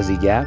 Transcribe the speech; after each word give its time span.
آزیگپ 0.00 0.46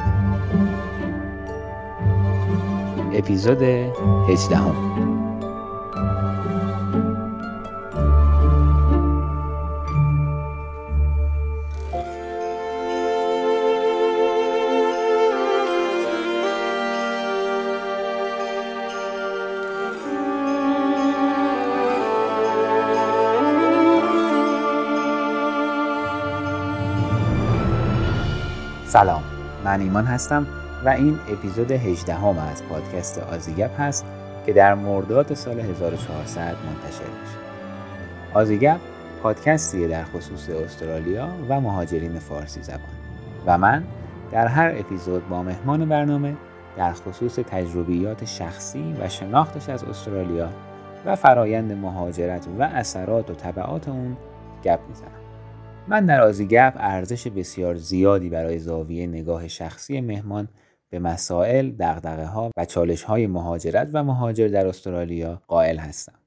اپیزود 3.12 3.62
18 3.62 4.56
هم. 4.56 4.74
سلام 28.86 29.33
من 29.64 29.80
ایمان 29.80 30.04
هستم 30.04 30.46
و 30.84 30.88
این 30.88 31.18
اپیزود 31.28 31.70
18 31.70 32.14
هم 32.14 32.38
از 32.38 32.62
پادکست 32.64 33.18
آزیگپ 33.18 33.80
هست 33.80 34.04
که 34.46 34.52
در 34.52 34.74
مرداد 34.74 35.34
سال 35.34 35.60
1400 35.60 36.40
منتشر 36.40 37.04
میشه. 37.20 37.38
آزیگپ 38.34 38.80
پادکستیه 39.22 39.88
در 39.88 40.04
خصوص 40.04 40.50
استرالیا 40.50 41.28
و 41.48 41.60
مهاجرین 41.60 42.18
فارسی 42.18 42.62
زبان. 42.62 42.80
و 43.46 43.58
من 43.58 43.84
در 44.30 44.46
هر 44.46 44.74
اپیزود 44.76 45.28
با 45.28 45.42
مهمان 45.42 45.88
برنامه 45.88 46.36
در 46.76 46.92
خصوص 46.92 47.34
تجربیات 47.34 48.24
شخصی 48.24 48.94
و 49.00 49.08
شناختش 49.08 49.68
از 49.68 49.84
استرالیا 49.84 50.48
و 51.06 51.16
فرایند 51.16 51.72
مهاجرت 51.72 52.48
و 52.58 52.62
اثرات 52.62 53.30
و 53.30 53.34
طبعات 53.34 53.88
اون 53.88 54.16
گپ 54.64 54.80
می‌زنم. 54.88 55.23
من 55.88 56.06
در 56.06 56.20
آزیگپ 56.20 56.72
ارزش 56.76 57.28
بسیار 57.28 57.76
زیادی 57.76 58.28
برای 58.28 58.58
زاویه 58.58 59.06
نگاه 59.06 59.48
شخصی 59.48 60.00
مهمان 60.00 60.48
به 60.90 60.98
مسائل، 60.98 61.70
دقدقه 61.70 62.26
ها 62.26 62.50
و 62.56 62.64
چالش 62.64 63.02
های 63.02 63.26
مهاجرت 63.26 63.90
و 63.92 64.04
مهاجر 64.04 64.48
در 64.48 64.66
استرالیا 64.66 65.42
قائل 65.48 65.78
هستم 65.78 66.18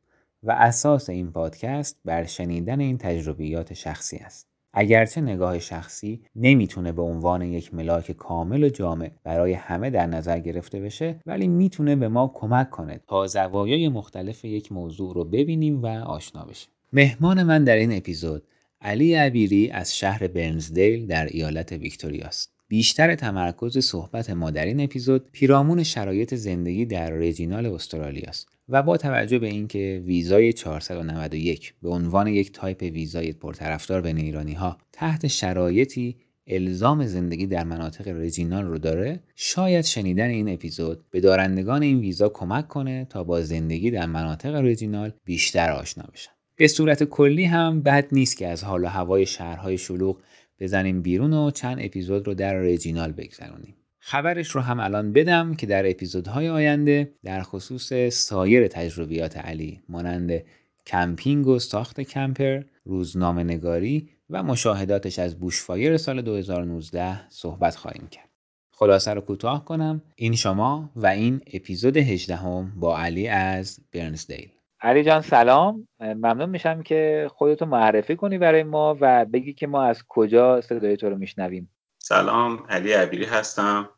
و 0.43 0.51
اساس 0.51 1.09
این 1.09 1.31
پادکست 1.31 1.97
بر 2.05 2.23
شنیدن 2.23 2.79
این 2.79 2.97
تجربیات 2.97 3.73
شخصی 3.73 4.17
است. 4.17 4.47
اگرچه 4.73 5.21
نگاه 5.21 5.59
شخصی 5.59 6.21
نمی‌تونه 6.35 6.91
به 6.91 7.01
عنوان 7.01 7.41
یک 7.41 7.73
ملاک 7.73 8.11
کامل 8.11 8.63
و 8.63 8.69
جامع 8.69 9.11
برای 9.23 9.53
همه 9.53 9.89
در 9.89 10.05
نظر 10.05 10.39
گرفته 10.39 10.79
بشه 10.79 11.19
ولی 11.25 11.47
می‌تونه 11.47 11.95
به 11.95 12.07
ما 12.07 12.31
کمک 12.33 12.69
کنه 12.69 12.99
تا 13.07 13.27
زوایای 13.27 13.89
مختلف 13.89 14.45
یک 14.45 14.71
موضوع 14.71 15.13
رو 15.13 15.23
ببینیم 15.23 15.81
و 15.81 15.87
آشنا 15.87 16.45
بشیم. 16.45 16.69
مهمان 16.93 17.43
من 17.43 17.63
در 17.63 17.75
این 17.75 17.97
اپیزود 17.97 18.43
علی 18.81 19.13
عبیری 19.13 19.69
از 19.69 19.97
شهر 19.97 20.27
برنزدیل 20.27 21.07
در 21.07 21.25
ایالت 21.25 21.71
ویکتوریا 21.71 22.25
است. 22.25 22.57
بیشتر 22.69 23.15
تمرکز 23.15 23.77
صحبت 23.77 24.29
ما 24.29 24.51
در 24.51 24.65
این 24.65 24.81
اپیزود 24.81 25.29
پیرامون 25.31 25.83
شرایط 25.83 26.35
زندگی 26.35 26.85
در 26.85 27.09
regional 27.09 27.65
استرالیا 27.65 28.25
است 28.27 28.47
و 28.69 28.83
با 28.83 28.97
توجه 28.97 29.39
به 29.39 29.47
اینکه 29.47 30.03
ویزای 30.05 30.53
491 30.53 31.73
به 31.81 31.89
عنوان 31.89 32.27
یک 32.27 32.51
تایپ 32.51 32.81
ویزای 32.81 33.33
پرطرفدار 33.33 34.01
بین 34.01 34.17
ایرانی 34.17 34.53
ها 34.53 34.77
تحت 34.91 35.27
شرایطی 35.27 36.15
الزام 36.47 37.05
زندگی 37.05 37.47
در 37.47 37.63
مناطق 37.63 38.07
regional 38.07 38.65
رو 38.65 38.77
داره 38.77 39.19
شاید 39.35 39.85
شنیدن 39.85 40.29
این 40.29 40.49
اپیزود 40.49 41.05
به 41.11 41.19
دارندگان 41.19 41.81
این 41.81 41.99
ویزا 41.99 42.29
کمک 42.29 42.67
کنه 42.67 43.05
تا 43.05 43.23
با 43.23 43.41
زندگی 43.41 43.91
در 43.91 44.05
مناطق 44.05 44.55
regional 44.55 45.13
بیشتر 45.25 45.71
آشنا 45.71 46.03
بشن 46.13 46.31
به 46.59 46.67
صورت 46.67 47.03
کلی 47.03 47.45
هم 47.45 47.81
بد 47.81 48.07
نیست 48.11 48.37
که 48.37 48.47
از 48.47 48.63
حال 48.63 48.83
و 48.83 48.87
هوای 48.87 49.25
شهرهای 49.25 49.77
شلوغ 49.77 50.17
بزنیم 50.59 51.01
بیرون 51.01 51.33
و 51.33 51.51
چند 51.51 51.77
اپیزود 51.81 52.27
رو 52.27 52.33
در 52.33 52.53
regional 52.53 53.11
بگذرونیم. 53.11 53.75
خبرش 53.99 54.49
رو 54.49 54.61
هم 54.61 54.79
الان 54.79 55.13
بدم 55.13 55.53
که 55.53 55.67
در 55.67 55.89
اپیزودهای 55.89 56.49
آینده 56.49 57.11
در 57.23 57.41
خصوص 57.41 57.93
سایر 58.09 58.67
تجربیات 58.67 59.37
علی 59.37 59.81
مانند 59.89 60.43
کمپینگ 60.85 61.47
و 61.47 61.59
ساخت 61.59 62.01
camper، 62.01 62.63
روزنامه 62.85 63.43
نگاری 63.43 64.09
و 64.29 64.43
مشاهداتش 64.43 65.19
از 65.19 65.39
bushfire 65.39 65.97
سال 65.97 66.21
2019 66.21 67.29
صحبت 67.29 67.75
خواهیم 67.75 68.07
کرد. 68.07 68.29
خلاصه 68.71 69.13
رو 69.13 69.21
کوتاه 69.21 69.65
کنم 69.65 70.01
این 70.15 70.35
شما 70.35 70.91
و 70.95 71.07
این 71.07 71.41
اپیزود 71.53 71.97
18 71.97 72.35
هم 72.35 72.73
با 72.79 72.99
علی 72.99 73.27
از 73.27 73.79
برنزدیل 73.91 74.49
علی 74.81 75.03
جان 75.03 75.21
سلام. 75.21 75.87
ممنون 75.99 76.49
میشم 76.49 76.83
که 76.83 77.31
خودتو 77.33 77.65
معرفی 77.65 78.15
کنی 78.15 78.37
برای 78.37 78.63
ما 78.63 78.97
و 79.01 79.25
بگی 79.25 79.53
که 79.53 79.67
ما 79.67 79.83
از 79.83 80.03
کجا 80.07 80.61
صدای 80.61 80.97
تو 80.97 81.09
رو 81.09 81.17
میشنویم. 81.17 81.69
سلام 81.99 82.63
علی 82.69 82.91
عبیری 82.91 83.25
هستم 83.25 83.89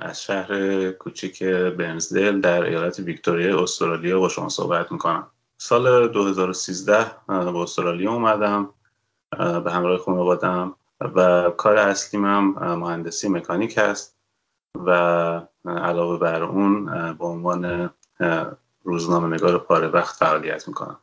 از 0.00 0.22
شهر 0.22 0.90
کوچیک 0.90 1.42
برنزدل 1.42 2.40
در 2.40 2.62
ایالت 2.62 2.98
ویکتوریا 2.98 3.62
استرالیا 3.62 4.20
با 4.20 4.28
شما 4.28 4.48
صحبت 4.48 4.92
می‌کنم. 4.92 5.26
سال 5.58 6.08
2013 6.08 7.06
به 7.28 7.58
استرالیا 7.58 8.12
اومدم 8.12 8.70
به 9.64 9.72
همراه 9.72 9.98
خانوادم 9.98 10.74
و 11.00 11.50
کار 11.50 11.76
اصلیم 11.76 12.24
هم 12.24 12.74
مهندسی 12.74 13.28
مکانیک 13.28 13.78
هست 13.78 14.16
و 14.74 14.90
علاوه 15.66 16.18
بر 16.18 16.42
اون 16.42 16.86
به 17.12 17.24
عنوان 17.24 17.90
روزنامه 18.86 19.34
نگار 19.36 19.58
پاره 19.58 19.88
وقت 19.88 20.16
فعالیت 20.16 20.68
می‌کنم. 20.68 20.98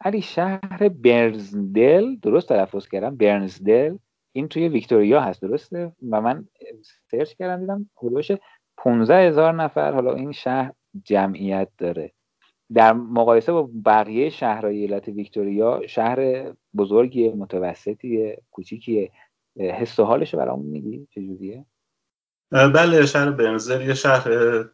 علی 0.00 0.22
شهر 0.22 0.88
برنزدل 0.88 2.16
درست 2.16 2.48
تلفظ 2.48 2.88
کردم 2.88 3.16
برنزدل. 3.16 3.96
این 4.32 4.48
توی 4.48 4.68
ویکتوریا 4.68 5.20
هست 5.20 5.42
درسته؟ 5.42 5.92
و 6.10 6.20
من 6.20 6.48
سرچ 7.10 7.32
کردم 7.32 7.60
دیدم 7.60 7.90
حدوش 7.96 8.32
15 8.76 9.28
هزار 9.28 9.52
نفر 9.54 9.92
حالا 9.92 10.14
این 10.14 10.32
شهر 10.32 10.72
جمعیت 11.04 11.68
داره. 11.78 12.12
در 12.74 12.92
مقایسه 12.92 13.52
با 13.52 13.70
بقیه 13.84 14.30
شهرهای 14.30 14.76
ایالت 14.76 15.08
ویکتوریا 15.08 15.86
شهر 15.86 16.52
بزرگی 16.76 17.28
متوسطی 17.28 18.36
کوچیکیه. 18.50 19.10
حس 19.56 19.98
و 19.98 20.04
حالش 20.04 20.34
برامون 20.34 20.66
میگی 20.66 21.06
چجوریه؟ 21.10 21.64
بله 22.52 23.06
شهر 23.06 23.30
برنزل 23.30 23.80
یه 23.80 23.94
شهر 23.94 24.28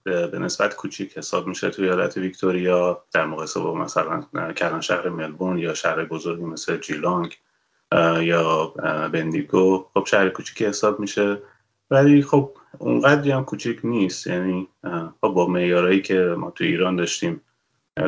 به 0.05 0.39
نسبت 0.39 0.77
کوچیک 0.77 1.19
حساب 1.19 1.47
میشه 1.47 1.71
توی 1.71 1.85
ایالت 1.85 2.17
ویکتوریا. 2.17 3.05
در 3.13 3.27
مقایسه 3.27 3.61
با 3.61 3.75
مثلا 3.75 4.23
کلان 4.57 4.81
شهر 4.81 5.09
ملبورن 5.09 5.59
یا 5.59 5.75
شهر 5.75 6.05
بزرگی 6.05 6.45
مثل 6.45 6.77
جیلانگ 6.77 7.39
یا 8.21 8.67
بندیگو 9.13 9.87
خب 9.95 10.07
شهر 10.07 10.29
کوچیکی 10.29 10.65
حساب 10.67 11.01
میشه. 11.01 11.39
ولی 11.91 12.23
خب 12.23 12.53
اونقدری 12.79 13.31
هم 13.31 13.45
کوچیک 13.45 13.81
نیست. 13.85 14.27
یعنی 14.27 14.69
خب 15.21 15.29
با 15.29 15.47
معیارهایی 15.47 16.03
که 16.03 16.35
ما 16.39 16.51
تو 16.51 16.65
ایران 16.65 16.97
داشتیم 16.97 17.41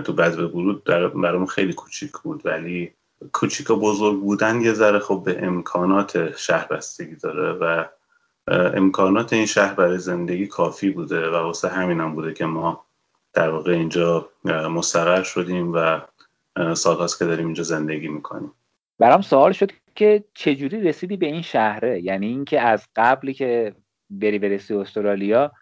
تو 0.05 0.13
به 0.13 0.29
ورود 0.31 0.85
برامون 0.85 1.47
خیلی 1.47 1.73
کوچیک 1.73 2.13
بود. 2.13 2.47
ولی 2.47 2.93
کوچیک 3.33 3.71
و 3.71 3.77
بزرگ 3.77 4.21
بودن 4.21 4.61
یه 4.61 4.73
ذره 4.73 4.99
خب 4.99 5.23
به 5.25 5.47
امکانات 5.47 6.37
شهر 6.37 6.67
بستگی 6.67 7.17
داره 7.17 7.53
و 7.53 7.85
امکانات 8.51 9.33
این 9.33 9.47
شهر 9.47 9.75
برای 9.75 9.99
زندگی 9.99 10.47
کافی 10.47 10.91
بوده 10.91 11.31
و 11.31 11.35
واسه 11.35 11.69
همین 11.69 12.01
هم 12.01 12.15
بوده 12.15 12.35
که 12.35 12.45
ما 12.45 12.85
در 13.33 13.51
واقع 13.51 13.73
اینجا 13.73 14.29
مستقر 14.45 15.23
شدیم 15.23 15.73
و 15.75 16.01
سالهاست 16.75 17.19
که 17.19 17.25
داریم 17.25 17.45
اینجا 17.45 17.63
زندگی 17.63 18.09
می‌کنیم. 18.09 18.53
برام 18.99 19.23
سوال 19.23 19.53
شد 19.53 19.71
که 19.95 20.25
چجوری 20.35 20.81
رسیدی 20.81 21.17
به 21.17 21.27
این 21.27 21.43
شهره؟ 21.43 22.01
یعنی 22.01 22.27
اینکه 22.27 22.61
از 22.61 22.89
قبلی 22.97 23.35
که 23.35 23.75
بری 24.11 24.39
برسی 24.39 24.75
استرالیا 24.75 25.53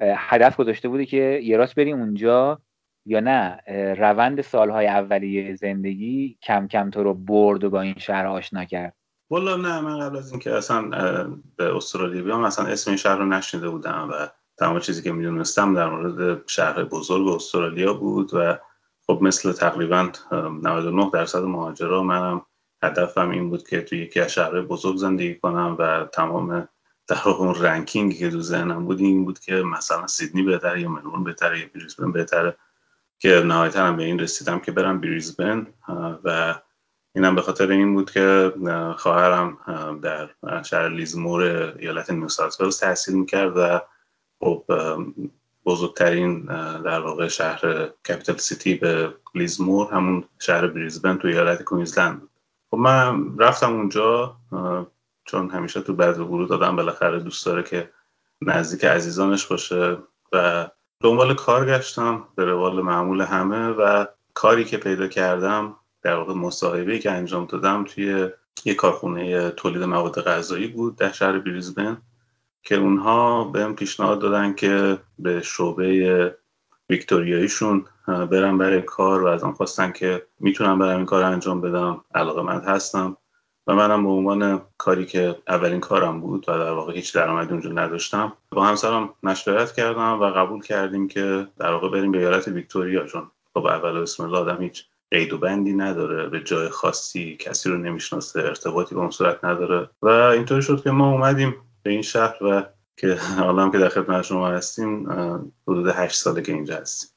هدف 0.00 0.56
گذاشته 0.56 0.88
بودی 0.88 1.06
که 1.06 1.40
یه 1.42 1.56
راست 1.56 1.74
بری 1.74 1.92
اونجا 1.92 2.60
یا 3.06 3.20
نه؟ 3.20 3.60
روند 3.98 4.40
سالهای 4.40 4.86
اولیه 4.86 5.54
زندگی 5.54 6.38
کم 6.42 6.68
کم 6.68 6.90
تو 6.90 7.02
رو 7.02 7.14
برد 7.14 7.64
و 7.64 7.70
با 7.70 7.80
این 7.80 7.94
شهر 7.98 8.26
آشنا 8.26 8.64
کرد. 8.64 8.94
والا 9.30 9.56
نه 9.56 9.80
من 9.80 9.98
قبل 9.98 10.16
از 10.16 10.30
اینکه 10.30 10.54
اصلا 10.54 10.82
به 11.56 11.76
استرالیا 11.76 12.22
بیام 12.22 12.44
اصلا 12.44 12.66
اسم 12.66 12.90
این 12.90 12.98
شهر 12.98 13.16
رو 13.16 13.26
نشنیده 13.26 13.68
بودم 13.68 14.08
و 14.12 14.28
تمام 14.58 14.80
چیزی 14.80 15.02
که 15.02 15.12
می‌دونستم 15.12 15.74
در 15.74 15.88
مورد 15.88 16.48
شهر 16.48 16.84
بزرگ 16.84 17.28
استرالیا 17.28 17.94
بود 17.94 18.30
و 18.34 18.58
خب 19.06 19.18
مثل 19.22 19.52
تقریبا 19.52 20.08
99 20.32 21.10
درصد 21.12 21.42
مهاجرا 21.42 22.02
منم 22.02 22.42
هدفم 22.82 23.30
این 23.30 23.50
بود 23.50 23.68
که 23.68 23.82
توی 23.82 23.98
یکی 23.98 24.20
از 24.20 24.32
شهرهای 24.32 24.62
بزرگ 24.62 24.96
زندگی 24.96 25.34
کنم 25.34 25.76
و 25.78 26.04
تمام 26.12 26.68
در 27.08 27.28
اون 27.28 27.54
رنکینگی 27.54 28.18
که 28.18 28.30
تو 28.30 28.40
ذهنم 28.40 28.84
بود 28.84 29.00
این 29.00 29.24
بود 29.24 29.38
که 29.38 29.54
مثلا 29.54 30.06
سیدنی 30.06 30.42
بهتره 30.42 30.80
یا 30.80 30.88
ملبورن 30.88 31.24
بهتره 31.24 31.60
یا 31.60 31.66
بریزبن 31.74 32.12
بهتره 32.12 32.56
که 33.18 33.28
نهایتا 33.28 33.92
به 33.92 34.04
این 34.04 34.18
رسیدم 34.18 34.58
که 34.58 34.72
برم 34.72 35.00
بریزبن 35.00 35.66
و 36.24 36.54
اینم 37.14 37.34
به 37.34 37.42
خاطر 37.42 37.70
این 37.70 37.94
بود 37.94 38.10
که 38.10 38.52
خواهرم 38.96 39.58
در 40.02 40.30
شهر 40.62 40.88
لیزمور 40.88 41.42
ایالت 41.78 42.10
نیو 42.10 42.28
ساوت 42.28 42.80
تحصیل 42.80 43.14
می‌کرد 43.14 43.56
و 43.56 43.80
خب 44.40 44.64
بزرگترین 45.66 46.40
در 46.84 47.00
واقع 47.00 47.28
شهر 47.28 47.88
capital 48.08 48.36
city 48.36 48.74
به 48.74 49.14
لیزمور 49.34 49.92
همون 49.92 50.24
شهر 50.38 50.66
بریزبن 50.66 51.16
تو 51.16 51.28
ایالت 51.28 51.62
کوینزلند 51.62 52.20
بود. 52.20 52.30
خب 52.70 52.76
من 52.76 53.38
رفتم 53.38 53.72
اونجا 53.72 54.36
چون 55.24 55.50
همیشه 55.50 55.80
تو 55.80 55.94
بعد 55.94 56.18
ورود 56.18 56.48
آدم 56.48 56.76
بالاخره 56.76 57.20
دوست 57.20 57.46
داره 57.46 57.62
که 57.62 57.90
نزدیک 58.42 58.84
عزیزانش 58.84 59.46
باشه 59.46 59.98
و 60.32 60.68
دنبال 61.00 61.34
کار 61.34 61.66
گشتم 61.66 62.28
به 62.34 62.44
روال 62.44 62.82
معمول 62.82 63.20
همه 63.20 63.68
و 63.68 64.06
کاری 64.34 64.64
که 64.64 64.76
پیدا 64.76 65.08
کردم 65.08 65.76
در 66.04 66.16
واقع 66.16 66.34
مصاحبه 66.34 66.98
که 66.98 67.10
انجام 67.10 67.44
دادم 67.44 67.84
توی 67.84 68.28
یه 68.64 68.74
کارخونه 68.74 69.50
تولید 69.50 69.82
مواد 69.82 70.20
غذایی 70.20 70.66
بود 70.66 70.96
در 70.96 71.12
شهر 71.12 71.38
بریزبن 71.38 72.02
که 72.62 72.76
اونها 72.76 73.44
بهم 73.44 73.74
پیشنهاد 73.74 74.18
دادن 74.18 74.54
که 74.54 74.98
به 75.18 75.42
شعبه 75.42 76.36
ویکتوریاییشون 76.90 77.86
برم 78.06 78.58
برای 78.58 78.82
کار 78.82 79.22
و 79.22 79.26
از 79.26 79.42
آن 79.44 79.52
خواستن 79.52 79.92
که 79.92 80.26
می‌تونم 80.40 80.78
برم 80.78 80.96
این 80.96 81.06
کار 81.06 81.22
انجام 81.22 81.60
بدم 81.60 82.04
علاقه 82.14 82.42
من 82.42 82.60
هستم 82.60 83.16
و 83.66 83.74
منم 83.74 84.04
به 84.04 84.10
عنوان 84.10 84.62
کاری 84.78 85.06
که 85.06 85.36
اولین 85.48 85.80
کارم 85.80 86.20
بود 86.20 86.48
و 86.48 86.52
در 86.52 86.70
واقع 86.70 86.92
هیچ 86.92 87.14
درآمدی 87.14 87.50
اونجا 87.52 87.70
نداشتم 87.70 88.32
با 88.50 88.64
همسرم 88.64 89.14
مشورت 89.22 89.72
کردم 89.72 90.20
و 90.20 90.24
قبول 90.24 90.62
کردیم 90.62 91.08
که 91.08 91.46
در 91.58 91.72
واقع 91.72 91.88
بریم 91.88 92.12
به 92.12 92.18
ایالت 92.18 92.48
ویکتوریا 92.48 93.06
چون 93.06 93.30
خب 93.54 93.66
اول 93.66 93.96
اسم 93.96 94.24
الله 94.24 94.38
آدم 94.38 94.62
هیچ 94.62 94.86
قید 95.14 95.32
و 95.32 95.38
بندی 95.38 95.72
نداره 95.72 96.28
به 96.28 96.40
جای 96.40 96.68
خاصی 96.68 97.36
کسی 97.36 97.70
رو 97.70 97.78
نمی‌شناسه 97.78 98.40
ارتباطی 98.40 98.94
به 98.94 99.00
اون 99.00 99.10
صورت 99.10 99.44
نداره. 99.44 99.90
و 100.02 100.08
اینطوری 100.08 100.62
شد 100.62 100.82
که 100.82 100.90
ما 100.90 101.10
اومدیم 101.10 101.54
به 101.82 101.90
این 101.90 102.02
شهر 102.02 102.44
و 102.44 102.62
که 102.96 103.18
حالا 103.38 103.70
که 103.70 103.78
در 103.78 103.88
خدمت 103.88 104.22
شما 104.22 104.48
هستیم 104.48 105.06
حدود 105.68 105.86
هشت 105.86 106.16
ساله 106.16 106.42
که 106.42 106.52
اینجا 106.52 106.76
هستیم. 106.76 107.10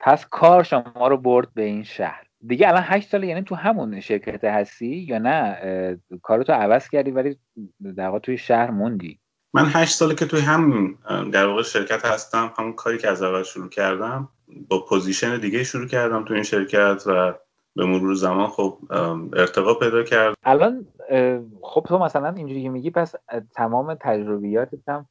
پس 0.00 0.26
کار 0.30 0.62
شما 0.62 1.08
رو 1.08 1.16
برد 1.16 1.54
به 1.54 1.62
این 1.62 1.84
شهر. 1.84 2.22
دیگه 2.46 2.68
الان 2.68 2.82
هشت 2.84 3.08
ساله 3.08 3.26
یعنی 3.26 3.42
تو 3.42 3.54
همون 3.54 4.00
شرکت 4.00 4.44
هستی 4.44 4.96
یا 4.96 5.18
نه؟ 5.18 6.00
کارتو 6.22 6.52
عوض 6.52 6.88
کردی 6.88 7.10
ولی 7.10 7.38
در 7.96 8.06
واقع 8.06 8.18
توی 8.18 8.38
شهر 8.38 8.70
موندی. 8.70 9.20
من 9.54 9.66
هشت 9.66 9.94
ساله 9.94 10.14
که 10.14 10.26
توی 10.26 10.40
همون 10.40 10.98
در 11.32 11.46
واقع 11.46 11.62
شرکت 11.62 12.04
هستم 12.04 12.52
همون 12.58 12.72
کاری 12.72 12.98
که 12.98 13.08
از 13.08 13.22
اول 13.22 13.42
شروع 13.42 13.68
کردم 13.68 14.28
با 14.68 14.84
position 14.84 15.40
دیگه 15.40 15.64
شروع 15.64 15.86
کردم 15.86 16.24
تو 16.24 16.34
این 16.34 16.42
شرکت 16.42 17.02
و 17.06 17.34
به 17.76 17.86
مرور 17.86 18.14
زمان 18.14 18.46
خب 18.46 18.78
ارتقا 19.36 19.74
پیدا 19.74 20.02
کرد 20.02 20.34
الان 20.44 20.86
خب 21.62 21.84
تو 21.88 21.98
مثلا 21.98 22.28
اینجوری 22.28 22.68
میگی 22.68 22.90
پس 22.90 23.14
تمام 23.54 23.94
تجربیاتت 23.94 24.88
هم 24.88 25.08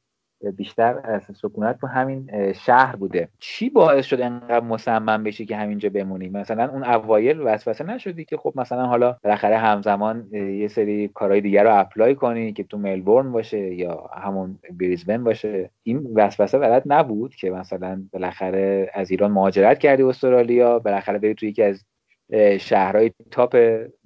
بیشتر 0.56 1.20
سکونت 1.42 1.80
تو 1.80 1.86
همین 1.86 2.52
شهر 2.52 2.96
بوده. 2.96 3.28
چی 3.38 3.70
باعث 3.70 4.06
شد 4.06 4.20
انقدر 4.20 4.60
مصمم 4.60 5.24
بشی 5.24 5.46
که 5.46 5.56
همینجا 5.56 5.88
بمونی؟ 5.88 6.28
مثلا 6.28 6.68
اون 6.72 6.84
اوایل 6.84 7.40
وسوسه 7.40 7.84
نشدی 7.84 8.24
که 8.24 8.36
خب 8.36 8.52
مثلا 8.56 8.86
حالا 8.86 9.16
بالاخره 9.24 9.58
همزمان 9.58 10.28
یه 10.32 10.68
سری 10.68 11.08
کارهای 11.08 11.40
دیگر 11.40 11.64
رو 11.64 11.80
apply 11.80 12.14
کنی 12.14 12.52
که 12.52 12.64
تو 12.64 12.78
ملبورن 12.78 13.32
باشه 13.32 13.74
یا 13.74 14.10
همون 14.16 14.58
بریزبن 14.80 15.24
باشه. 15.24 15.70
این 15.82 16.06
وسوسه 16.14 16.58
برات 16.58 16.82
نبود 16.86 17.34
که 17.34 17.50
مثلا 17.50 18.02
بالاخره 18.12 18.90
از 18.94 19.10
ایران 19.10 19.30
مهاجرت 19.30 19.78
کردی 19.78 20.02
استرالیا 20.02 20.78
بالاخره 20.78 21.18
بری 21.18 21.34
تو 21.34 21.46
یکی 21.46 21.62
از 21.62 21.84
شهرهای 22.60 23.12
تاپ 23.30 23.56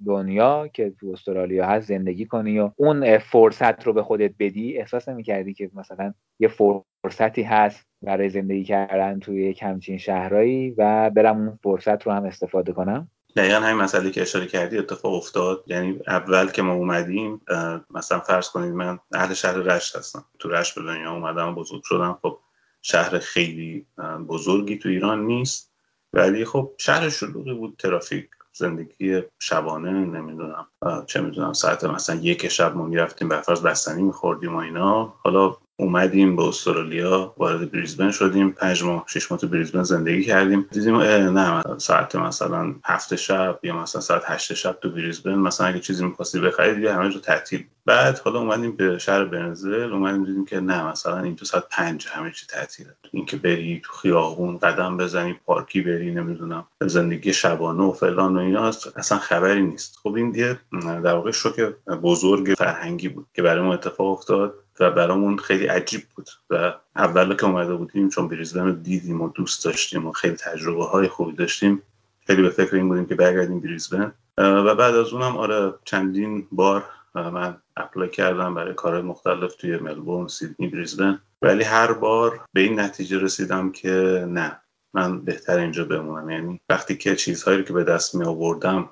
دنیا 0.05 0.67
که 0.67 0.93
تو 0.99 1.09
استرالیا 1.13 1.65
هست 1.65 1.87
زندگی 1.87 2.25
کنی 2.25 2.59
و 2.59 2.71
اون 2.75 3.17
فرصت 3.17 3.83
رو 3.83 3.93
به 3.93 4.03
خودت 4.03 4.31
بدی. 4.39 4.77
احساس 4.77 5.09
نمی‌کردی 5.09 5.53
که 5.53 5.69
مثلا 5.73 6.13
یه 6.39 6.47
فرصتی 6.47 7.43
هست 7.43 7.87
برای 8.01 8.29
زندگی 8.29 8.63
کردن 8.63 9.19
توی 9.19 9.43
یک 9.43 9.63
همچین 9.63 9.97
شهرهایی 9.97 10.71
و 10.77 11.09
برم 11.09 11.37
اون 11.37 11.59
فرصت 11.63 12.03
رو 12.03 12.11
هم 12.11 12.25
استفاده 12.25 12.71
کنم؟ 12.71 13.07
دقیقا 13.35 13.55
همین 13.55 13.81
مسئله 13.81 14.11
که 14.11 14.21
اشاره 14.21 14.45
کردی 14.47 14.77
اتفاق 14.77 15.13
افتاد. 15.13 15.63
یعنی 15.67 15.99
اول 16.07 16.47
که 16.47 16.61
ما 16.61 16.73
اومدیم 16.73 17.41
مثلا 17.89 18.19
فرض 18.19 18.49
کنید 18.49 18.73
من 18.73 18.99
اهل 19.13 19.33
شهر 19.33 19.57
رشت 19.57 19.95
هستم. 19.95 20.25
تو 20.39 20.49
رشت 20.49 20.75
به 20.75 20.81
دنیا 20.81 21.11
اومدم 21.11 21.55
بزرگ 21.55 21.81
شدم. 21.83 22.19
خب 22.21 22.37
شهر 22.81 23.19
خیلی 23.19 23.85
بزرگی 24.27 24.77
تو 24.77 24.89
ایران 24.89 25.25
نیست. 25.25 25.70
ولی 26.13 26.45
خب 26.45 26.71
شهر 26.77 27.09
شلوغی 27.09 27.53
بود 27.53 27.75
ترافیک 27.79 28.29
زندگی 28.53 29.21
شبانه 29.39 29.91
نمی‌دونم 29.91 30.67
چه 31.07 31.21
می‌دونم 31.21 31.53
ساعت 31.53 31.83
مثلا 31.83 32.15
یک 32.15 32.47
شب 32.47 32.75
ما 32.75 32.85
می‌رفتیم 32.85 33.29
به 33.29 33.41
فرض 33.41 33.61
بستنی 33.61 34.03
میخوردیم 34.03 34.55
و 34.55 34.57
اینا. 34.57 35.13
حالا 35.23 35.57
اومدیم 35.81 36.35
به 36.35 36.43
استرالیا 36.43 37.33
وارد 37.37 37.71
بریزبن 37.71 38.11
شدیم. 38.11 38.51
پنج 38.51 38.83
ماه 38.83 39.05
شش 39.07 39.31
ماه 39.31 39.39
تو 39.39 39.47
بریزبن 39.47 39.83
زندگی 39.83 40.23
کردیم. 40.23 40.67
دیدیم 40.71 40.97
نه 40.97 41.63
ساعت 41.77 42.15
مثلا 42.15 42.75
هفت 42.85 43.15
شب 43.15 43.59
یا 43.63 43.75
مثلا 43.75 44.01
ساعت 44.01 44.23
هشت 44.25 44.53
شب 44.53 44.77
تو 44.81 44.89
بریزبن. 44.89 45.35
مثلا 45.35 45.67
اگه 45.67 45.79
چیزی 45.79 46.05
می‌خواستی 46.05 46.39
بخرید 46.39 46.75
دیگه 46.75 46.93
همه 46.93 47.09
جو 47.09 47.19
تعطیل. 47.19 47.65
بعد 47.85 48.19
حالا 48.19 48.39
اومدیم 48.39 48.71
به 48.71 48.97
شهر 48.97 49.25
برنزل. 49.25 49.93
اومدیم 49.93 50.25
دیدیم 50.25 50.45
که 50.45 50.59
نه 50.59 50.87
مثلا 50.91 51.19
اینجا 51.19 51.45
ساعت 51.45 51.63
پنج 51.71 52.07
همه 52.09 52.31
چی 52.31 52.45
تعطیله. 52.47 52.89
اینکه 53.11 53.37
بری 53.37 53.81
تو 53.85 53.93
خیابون 53.93 54.57
قدم 54.57 54.97
بزنی 54.97 55.35
پارکی 55.45 55.81
بری 55.81 56.11
نمی‌دونم 56.11 56.67
زندگی 56.81 57.33
شبانه 57.33 57.83
و 57.83 57.91
فلان 57.91 58.37
و 58.37 58.39
اینا 58.39 58.67
اصلا 58.95 59.17
خبری 59.17 59.61
نیست. 59.61 59.99
خب 60.03 60.15
این 60.15 60.35
یه 60.35 60.59
در 60.83 61.13
واقع 61.13 61.31
شوک 61.31 61.59
بزرگ 62.01 62.53
فرهنگی 62.57 63.09
بود 63.09 63.27
که 63.33 63.41
برای 63.41 63.61
ما 63.61 63.73
اتفاق 63.73 64.07
افتاد. 64.07 64.53
و 64.81 64.91
برامون 64.91 65.37
خیلی 65.37 65.65
عجیب 65.65 66.01
بود 66.15 66.29
و 66.49 66.73
اول 66.95 67.35
که 67.35 67.45
اومده 67.45 67.75
بودیم 67.75 68.09
چون 68.09 68.27
بریزبن 68.27 68.65
رو 68.65 68.71
دیدیم 68.71 69.21
و 69.21 69.29
دوست 69.29 69.65
داشتیم 69.65 70.07
و 70.07 70.11
خیلی 70.11 70.35
تجربه 70.35 70.85
های 70.85 71.07
خوبی 71.07 71.35
داشتیم 71.35 71.81
خیلی 72.27 72.41
به 72.41 72.49
فکر 72.49 72.75
این 72.75 72.87
بودیم 72.87 73.05
که 73.05 73.15
برگردیم 73.15 73.59
بریزبن. 73.59 74.13
و 74.37 74.75
بعد 74.75 74.95
از 74.95 75.13
اونم 75.13 75.37
آره 75.37 75.73
چندین 75.85 76.47
بار 76.51 76.83
من 77.15 77.57
اپلای 77.77 78.09
کردم 78.09 78.55
برای 78.55 78.73
کارهای 78.73 79.01
مختلف 79.01 79.55
توی 79.55 79.77
ملبورن 79.77 80.27
سیدنی 80.27 80.67
بریزبن. 80.67 81.21
ولی 81.41 81.63
هر 81.63 81.93
بار 81.93 82.39
به 82.53 82.61
این 82.61 82.79
نتیجه 82.79 83.19
رسیدم 83.19 83.71
که 83.71 84.25
نه 84.29 84.57
من 84.93 85.21
بهتر 85.21 85.59
اینجا 85.59 85.85
بمونم. 85.85 86.29
یعنی 86.29 86.61
وقتی 86.69 86.97
که 86.97 87.15
چیزهایی 87.15 87.63
که 87.63 87.73
به 87.73 87.83
دست 87.83 88.15
می 88.15 88.25
آوردم 88.25 88.89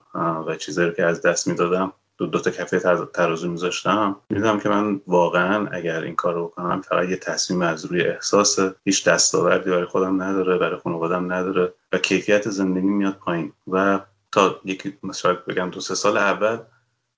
و 0.47 0.55
چیزهایی 0.55 0.93
که 0.93 1.03
از 1.03 1.21
دست 1.21 1.47
می 1.47 1.55
دادم 1.55 1.93
دو, 2.19 2.25
دو 2.25 2.39
تا 2.39 2.51
کفه 2.51 2.79
ترازو 3.13 3.51
میذاشتم. 3.51 4.15
می‌دونم 4.29 4.59
که 4.59 4.69
من 4.69 5.01
واقعا 5.07 5.67
اگر 5.67 6.01
این 6.01 6.15
کار 6.15 6.33
رو 6.33 6.47
بکنم 6.47 6.81
فقط 6.81 7.09
یه 7.09 7.15
تصمیم 7.15 7.61
از 7.61 7.85
روی 7.85 8.01
احساس 8.01 8.59
هیچ 8.85 9.07
دستاوردی 9.07 9.69
برای 9.69 9.85
خودم 9.85 10.21
نداره 10.21 10.57
برای 10.57 10.79
خانوادم 10.79 11.33
نداره 11.33 11.73
و 11.91 11.97
کیفیت 11.97 12.49
زندگی 12.49 12.87
میاد 12.87 13.13
پایین. 13.13 13.53
و 13.67 13.99
تا 14.31 14.59
یکی 14.65 14.97
مثلا 15.03 15.33
بگم 15.33 15.69
دو 15.69 15.79
سه 15.79 15.95
سال 15.95 16.17
اول 16.17 16.57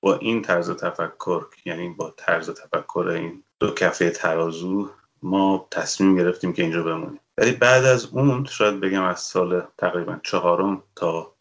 با 0.02 0.16
این 0.16 0.42
طرز 0.42 0.72
تفکر 0.72 1.46
یعنی 1.66 1.90
با 1.90 2.14
طرز 2.18 2.50
تفکر 2.50 3.08
این 3.08 3.44
دو 3.60 3.72
کفه 3.72 4.10
ترازو 4.10 4.90
ما 5.24 5.68
تصمیم 5.72 6.16
گرفتیم 6.16 6.54
که 6.54 6.62
اینجا 6.62 6.84
بمونیم. 6.84 7.20
ولی 7.38 7.52
بعد 7.52 7.86
از 7.86 8.06
اون 8.06 8.46
شاید 8.46 8.80
بگم 8.80 9.04
از 9.04 9.20
سال 9.20 9.64
تقریبا 9.78 10.20
چهارم 10.24 10.84
تا 10.96 11.34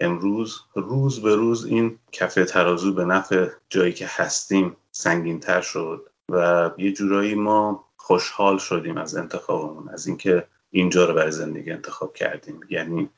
امروز 0.00 0.60
روز 0.74 1.22
به 1.22 1.34
روز 1.34 1.66
این 1.66 1.98
کفه 2.12 2.44
ترازو 2.44 2.94
به 2.94 3.04
نفع 3.04 3.48
جایی 3.70 3.92
که 3.92 4.06
هستیم 4.08 4.76
سنگین 4.90 5.40
تر 5.40 5.60
شد 5.60 6.10
و 6.30 6.70
یه 6.78 6.92
جورایی 6.92 7.34
ما 7.34 7.84
خوشحال 7.96 8.58
شدیم 8.58 8.96
از 8.96 9.16
انتخابمون 9.16 9.88
از 9.88 10.06
اینکه 10.06 10.46
اینجا 10.70 11.04
رو 11.04 11.14
برای 11.14 11.30
زندگی 11.30 11.70
انتخاب 11.70 12.14
کردیم. 12.14 12.60
یعنی 12.70 13.08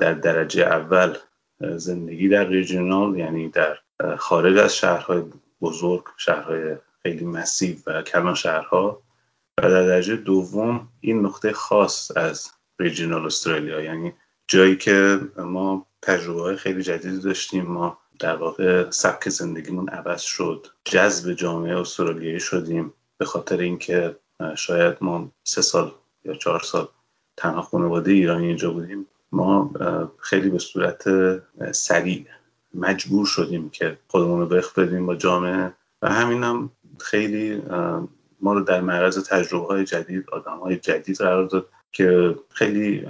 در 0.00 0.14
درجه 0.14 0.62
اول 0.62 1.16
زندگی 1.60 2.28
در 2.28 2.44
ریجینال 2.44 3.18
یعنی 3.18 3.48
در 3.48 3.78
خارج 4.18 4.56
از 4.56 4.76
شهرهای 4.76 5.22
بزرگ 5.60 6.04
شهرهای 6.16 6.76
خیلی 7.02 7.24
مسیو 7.24 7.76
و 7.86 8.02
کلان 8.02 8.34
شهرها. 8.34 9.02
و 9.58 9.70
در 9.70 9.86
درجه 9.86 10.16
دوم 10.16 10.88
این 11.00 11.20
نقطه 11.20 11.52
خاص 11.52 12.16
از 12.16 12.50
ریجینال 12.78 13.26
استرالیا 13.26 13.80
یعنی 13.80 14.12
جایی 14.48 14.76
که 14.76 15.20
ما 15.36 15.86
تجربه 16.02 16.40
های 16.40 16.56
خیلی 16.56 16.82
جدیدی 16.82 17.18
داشتیم. 17.18 17.66
ما 17.66 17.98
در 18.18 18.36
واقع 18.36 18.90
سبک 18.90 19.28
زندگیمون 19.28 19.88
عوض 19.88 20.22
شد. 20.22 20.66
جذب 20.84 21.32
جامعه 21.32 21.78
استرالیایی 21.78 22.40
شدیم 22.40 22.92
به 23.18 23.24
خاطر 23.24 23.58
اینکه 23.58 24.16
شاید 24.54 24.96
ما 25.00 25.32
سه 25.44 25.62
سال 25.62 25.92
یا 26.24 26.34
چهار 26.34 26.60
سال 26.60 26.88
تنها 27.36 27.62
خانواده 27.62 28.12
ایرانی 28.12 28.46
اینجا 28.46 28.70
بودیم. 28.70 29.06
ما 29.32 29.70
خیلی 30.18 30.50
به 30.50 30.58
صورت 30.58 31.04
سریع 31.72 32.26
مجبور 32.74 33.26
شدیم 33.26 33.70
که 33.70 33.98
خودمون 34.08 34.40
رو 34.40 34.46
بخ 34.46 34.78
بدیم 34.78 35.06
با 35.06 35.14
جامعه. 35.14 35.72
و 36.02 36.08
همین 36.08 36.44
هم 36.44 36.70
خیلی 36.98 37.62
ما 38.40 38.52
رو 38.52 38.60
در 38.60 38.80
معرض 38.80 39.24
تجربه 39.24 39.66
های 39.66 39.84
جدید 39.84 40.30
آدم 40.32 40.58
های 40.58 40.76
جدید 40.76 41.16
قرار 41.16 41.46
داد 41.46 41.68
که 41.92 42.38
خیلی 42.48 43.06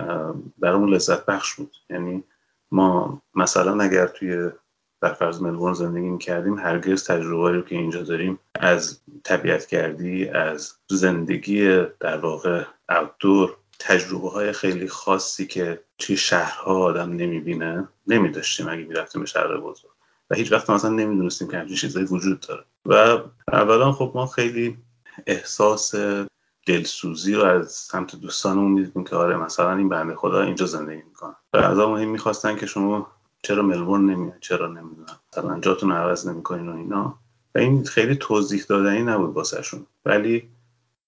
برامون 0.59 0.95
لذت 0.95 1.27
بخش 1.27 1.55
بود. 1.55 1.77
یعنی 1.91 2.25
ما 2.73 3.23
مثلا 3.35 3.83
اگر 3.83 4.07
توی 4.07 4.50
در 5.03 5.12
فرض 5.12 5.43
ملبورن 5.43 5.75
زندگی 5.75 6.19
کردیم 6.19 6.59
هرگز 6.59 7.05
تجربه 7.05 7.53
رو 7.53 7.62
که 7.62 7.77
اینجا 7.77 8.03
داریم 8.03 8.39
از 8.55 9.00
طبیعت 9.25 9.67
کردی 9.67 10.29
از 10.29 10.73
زندگی 10.91 11.85
در 12.00 12.17
واقع 12.17 12.65
اوتدور 12.89 13.57
تجربه 13.79 14.29
های 14.29 14.53
خیلی 14.53 14.89
خاصی 14.89 15.47
که 15.47 15.81
توی 15.99 16.17
شهرها 16.17 16.75
آدم 16.75 17.12
نمی‌بینه 17.12 17.89
نمیداشتیم 18.07 18.69
اگه 18.69 18.85
می‌رفتیم 18.85 19.21
به 19.23 19.27
شهر 19.27 19.57
بزرگ. 19.57 19.91
و 20.31 20.35
هیچ 20.35 20.53
وقت 20.53 20.71
مثلا 20.71 20.91
نمی‌دونستیم 20.91 21.49
که 21.49 21.59
همچین 21.59 21.77
چیزایی 21.77 22.07
وجود 22.07 22.41
داره. 22.41 22.65
و 22.87 23.19
اولا 23.53 23.93
خب 23.93 24.12
ما 24.15 24.27
خیلی 24.27 24.79
احساس 25.27 25.95
دلسوزی 26.67 27.35
رو 27.35 27.45
از 27.45 27.73
سمت 27.73 28.17
دوستانمون 28.17 28.73
می‌دیدیم 28.73 29.05
که 29.05 29.17
آره 29.17 29.37
مثلا 29.37 29.76
این 29.76 29.88
بنده 29.88 30.14
خدا 30.14 30.43
اینجا 30.43 30.67
زندگی 30.67 31.02
می‌کنه. 31.02 31.35
و 31.52 31.57
از 31.57 31.79
همون 31.79 32.05
می‌خواستن 32.05 32.57
که 32.57 32.67
شما 32.67 33.07
چرا 33.43 33.62
ملبورن 33.62 34.05
نمیاد 34.05 34.38
چرا 34.40 34.67
نمی‌دونم 34.67 35.21
مثلا 35.33 35.61
جاتون 35.61 35.93
عوض 35.93 36.29
نمی‌کنین 36.29 36.69
و 36.69 36.76
اینا. 36.76 37.19
و 37.55 37.59
این 37.59 37.85
خیلی 37.85 38.17
توضیح 38.17 38.64
دادنی 38.69 39.02
نبود 39.02 39.37
واسهشون. 39.37 39.87
ولی 40.05 40.49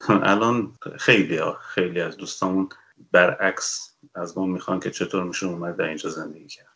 الان 0.09 0.73
خیلی 0.99 1.37
ها 1.37 1.53
خیلی 1.53 2.01
از 2.01 2.17
دوستامون 2.17 2.69
برعکس 3.13 3.97
از 4.15 4.39
ما 4.39 4.47
می‌خوان 4.47 4.81
که 4.81 4.91
چطور 4.91 5.25
میشه 5.25 5.47
اومد 5.47 5.77
در 5.77 5.85
اینجا 5.85 6.11
زندگی 6.11 6.47
کرد. 6.47 6.67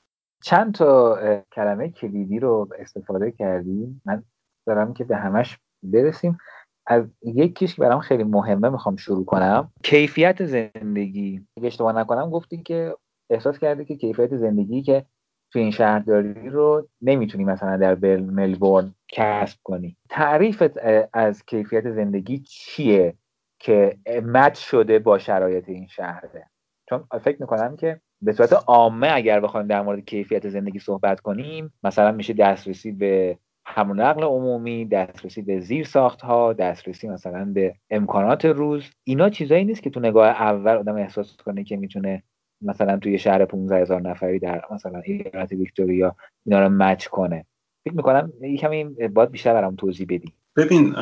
چند 0.42 0.74
تا 0.74 1.18
کلمه 1.52 1.90
کلیدی 1.90 2.40
رو 2.40 2.68
استفاده 2.78 3.30
کردیم. 3.30 4.02
من 4.04 4.22
دارم 4.66 4.94
که 4.94 5.04
به 5.04 5.16
همش 5.16 5.58
برسیم. 5.82 6.38
از 6.86 7.04
یکیش 7.22 7.74
که 7.74 7.82
برام 7.82 8.00
خیلی 8.00 8.24
مهمه 8.24 8.68
می‌خوام 8.68 8.96
شروع 8.96 9.24
کنم 9.24 9.72
کیفیت 9.82 10.44
زندگی. 10.44 11.46
اگه 11.56 11.66
اشتباه 11.66 11.92
نکنم 11.92 12.30
گفتی 12.30 12.62
که 12.62 12.96
احساس 13.30 13.58
کردی 13.58 13.84
که 13.84 13.96
کیفیت 13.96 14.36
زندگی 14.36 14.82
که 14.82 15.06
تو 15.52 15.58
این 15.58 15.70
شهرداری 15.70 16.48
رو 16.48 16.88
نمی‌تونی 17.02 17.44
مثلا 17.44 17.76
در 17.76 18.16
ملبورن 18.16 18.94
کسب 19.08 19.58
کنی. 19.62 19.96
تعریفت 20.10 20.78
از 21.12 21.44
کیفیت 21.46 21.90
زندگی 21.90 22.38
چیه 22.38 23.14
که 23.58 23.96
مد 24.22 24.54
شده 24.54 24.98
با 24.98 25.18
شرایط 25.18 25.68
این 25.68 25.86
شهره؟ 25.86 26.50
چون 26.88 27.04
فکر 27.24 27.36
می‌کنم 27.40 27.76
که 27.76 28.00
به 28.22 28.32
صورت 28.32 28.52
عامه 28.52 29.08
اگر 29.12 29.40
بخوایم 29.40 29.66
در 29.66 29.82
مورد 29.82 30.00
کیفیت 30.04 30.48
زندگی 30.48 30.78
صحبت 30.78 31.20
کنیم 31.20 31.72
مثلا 31.84 32.12
میشه 32.12 32.32
دسترسی 32.32 32.92
به 32.92 33.38
همون 33.68 34.00
نقل 34.00 34.22
عمومی 34.22 34.84
دسترسی 34.84 35.42
به 35.42 35.60
زیر 35.60 35.84
ساخت 35.84 36.22
ها 36.22 36.52
دسترسی 36.52 37.08
مثلا 37.08 37.44
به 37.44 37.74
امکانات 37.90 38.44
روز. 38.44 38.84
اینا 39.04 39.30
چیزایی 39.30 39.64
نیست 39.64 39.82
که 39.82 39.90
تو 39.90 40.00
نگاه 40.00 40.28
اول 40.28 40.76
آدم 40.76 40.96
احساس 40.96 41.36
کنه 41.36 41.64
که 41.64 41.76
می‌تونه 41.76 42.22
مثلا 42.62 42.98
توی 42.98 43.18
شهر 43.18 43.44
15 43.44 43.80
هزار 43.80 44.00
نفری 44.00 44.38
در 44.38 44.62
مثلا 44.70 44.98
ایالت 45.04 45.52
ویکتوریا 45.52 46.16
اینا 46.46 46.60
رو 46.60 46.68
مچ 46.68 47.06
کنه. 47.06 47.46
فکر 47.84 47.94
می‌کنم 47.94 48.32
کمی 48.60 48.84
باید 48.84 49.30
بیشتر 49.30 49.54
برام 49.54 49.76
توضیح 49.76 50.06
بدی. 50.10 50.32
ببین 50.56 50.94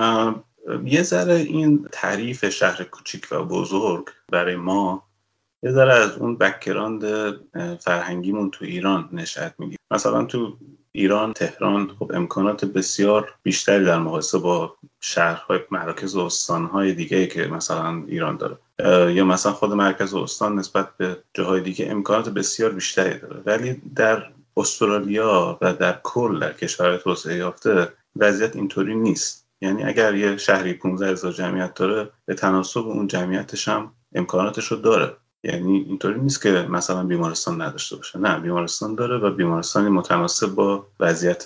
یه 0.85 1.03
ذره 1.03 1.35
این 1.35 1.89
تعریف 1.93 2.49
شهر 2.49 2.85
کوچیک 2.85 3.27
و 3.33 3.45
بزرگ 3.45 4.05
برای 4.33 4.57
ما 4.57 5.03
یه 5.63 5.71
ذره 5.71 5.93
از 5.93 6.19
اون 6.19 6.39
background 6.39 7.05
فرهنگیمون 7.81 8.51
تو 8.51 8.65
ایران 8.65 9.09
نشأت 9.13 9.55
می‌گیره. 9.59 9.79
مثلا 9.91 10.25
تو 10.25 10.59
ایران 10.97 11.33
تهران 11.33 11.91
خب 11.99 12.11
امکانات 12.15 12.65
بسیار 12.65 13.35
بیشتری 13.43 13.85
در 13.85 13.99
مقایسه 13.99 14.39
با 14.39 14.77
شهرهای 15.01 15.61
مراکز 15.71 16.17
و 16.17 16.21
استانهای 16.21 16.93
دیگه 16.93 17.27
که 17.27 17.47
مثلا 17.47 18.03
ایران 18.07 18.37
داره. 18.37 18.59
یا 19.15 19.25
مثلا 19.25 19.53
خود 19.53 19.73
مرکز 19.73 20.15
استان 20.15 20.59
نسبت 20.59 20.97
به 20.97 21.17
جاهای 21.35 21.61
دیگه 21.61 21.91
امکانات 21.91 22.29
بسیار 22.29 22.71
بیشتری 22.71 23.19
داره. 23.19 23.43
ولی 23.47 23.83
در 23.97 24.31
استرالیا 24.57 25.59
و 25.61 25.73
در 25.73 26.01
کل 26.03 26.39
در 26.39 26.53
کشورهای 26.53 26.99
توسعه 26.99 27.37
یافته 27.37 27.93
وضعیت 28.17 28.57
اینطوری 28.57 28.95
نیست. 28.95 29.47
یعنی 29.61 29.85
اگر 29.85 30.15
یه 30.15 30.37
شهری 30.37 30.73
15 30.73 31.11
هزار 31.11 31.33
جمعیت 31.33 31.75
داره 31.75 32.11
به 32.27 32.35
تناسب 32.35 32.81
اون 32.81 33.07
جمعیتش 33.07 33.69
هم 33.69 33.93
امکاناتش 34.15 34.67
رو 34.67 34.77
داره. 34.77 35.17
یعنی 35.45 35.85
اینطوری 35.89 36.21
نیست 36.21 36.43
که 36.43 36.67
مثلا 36.71 37.05
بیمارستان 37.05 37.63
نداشته 37.63 37.97
باشه. 37.97 38.19
نه 38.19 38.39
بیمارستان 38.39 38.95
داره 38.95 39.19
و 39.19 39.31
بیمارستانی 39.31 39.89
متناسب 39.89 40.47
با 40.47 40.87
وضعیت 41.01 41.45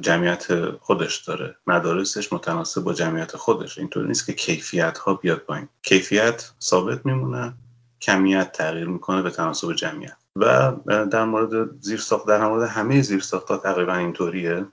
جمعیت 0.00 0.70
خودش 0.70 1.16
داره. 1.16 1.56
مدارسش 1.66 2.32
متناسب 2.32 2.82
با 2.82 2.92
جمعیت 2.92 3.36
خودش. 3.36 3.78
اینطوری 3.78 4.08
نیست 4.08 4.26
که 4.26 4.32
کیفیت 4.32 4.98
ها 4.98 5.14
بیاد 5.14 5.38
پایین. 5.38 5.68
کیفیت 5.82 6.52
ثابت 6.62 7.06
میمونه 7.06 7.54
کمیت 8.00 8.52
تغییر 8.52 8.88
می‌کنه 8.88 9.22
به 9.22 9.30
تناسب 9.30 9.72
جمعیت. 9.72 10.16
و 10.36 10.72
در 11.10 11.24
مورد 11.24 11.80
زیر 11.80 11.98
ساخت 11.98 12.26
در 12.26 12.48
مورد 12.48 12.68
همه 12.68 13.02
زیر 13.02 13.20
ساخت 13.20 13.48
ها 13.48 13.56
تقریبا 13.56 13.94
اینطوریه. 13.94 14.66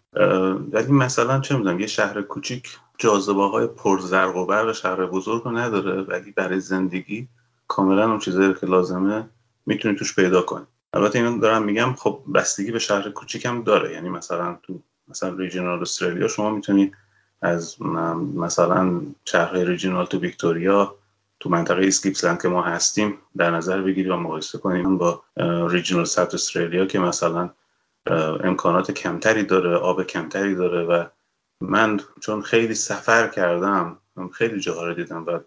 ولی 0.72 0.92
مثلا 0.92 1.40
چه 1.40 1.58
می‌دونم 1.58 1.80
یه 1.80 1.88
شهر 1.88 2.22
کوچیک 2.22 2.78
جاذبه 2.98 3.50
های 3.50 3.68
پرزرق 3.68 4.36
و 4.36 4.46
برق 4.46 4.72
شهر 4.72 5.06
بزرگ 5.06 5.44
رو 5.44 5.52
نداره 5.52 6.02
ولی 6.02 6.32
برای 6.32 6.60
زندگی 6.60 7.28
کاملا 7.74 8.10
اون 8.10 8.20
چیزایی 8.20 8.54
که 8.54 8.68
لازمه 8.68 9.30
می‌تونی 9.66 9.96
توش 9.96 10.16
پیدا 10.16 10.42
کنی. 10.42 10.66
البته 10.94 11.20
اینو 11.20 11.40
دارم 11.40 11.64
میگم 11.64 11.94
خب 11.94 12.24
بستگی 12.36 12.72
به 12.72 12.80
شهر 12.80 13.10
کوچیکم 13.10 13.64
داره. 13.64 13.94
یعنی 13.94 14.10
مثلا 14.10 14.58
تو 14.64 14.80
مثلا 15.08 15.36
regional 15.36 15.82
استرالیا 15.82 16.28
شما 16.28 16.50
می‌تونی 16.50 16.92
از 17.42 17.82
مثلا 18.36 19.02
شهر 19.26 19.54
regional 19.54 20.06
تو 20.06 20.20
ویکتوریا 20.20 20.96
تو 21.40 21.50
منطقه 21.50 21.82
East 21.82 22.00
Gippsland 22.00 22.42
که 22.42 22.48
ما 22.48 22.62
هستیم 22.62 23.18
در 23.38 23.52
نظر 23.52 23.82
بگیری 23.82 24.10
و 24.10 24.16
مقایسه 24.16 24.58
کنیم 24.58 24.98
با 24.98 25.24
regional 25.70 26.06
South 26.06 26.34
Australia 26.34 26.86
که 26.86 27.00
مثلا 27.00 27.50
امکانات 28.44 28.92
کمتری 28.92 29.44
داره 29.44 29.76
آب 29.76 30.04
کمتری 30.04 30.56
داره. 30.56 30.84
و 30.84 31.06
من 31.62 32.00
چون 32.20 32.42
خیلی 32.42 32.74
سفر 32.74 33.28
کردم 33.28 33.98
خیلی 34.34 34.60
جاها 34.60 34.88
رو 34.88 34.94
دیدم 34.94 35.26
و 35.26 35.40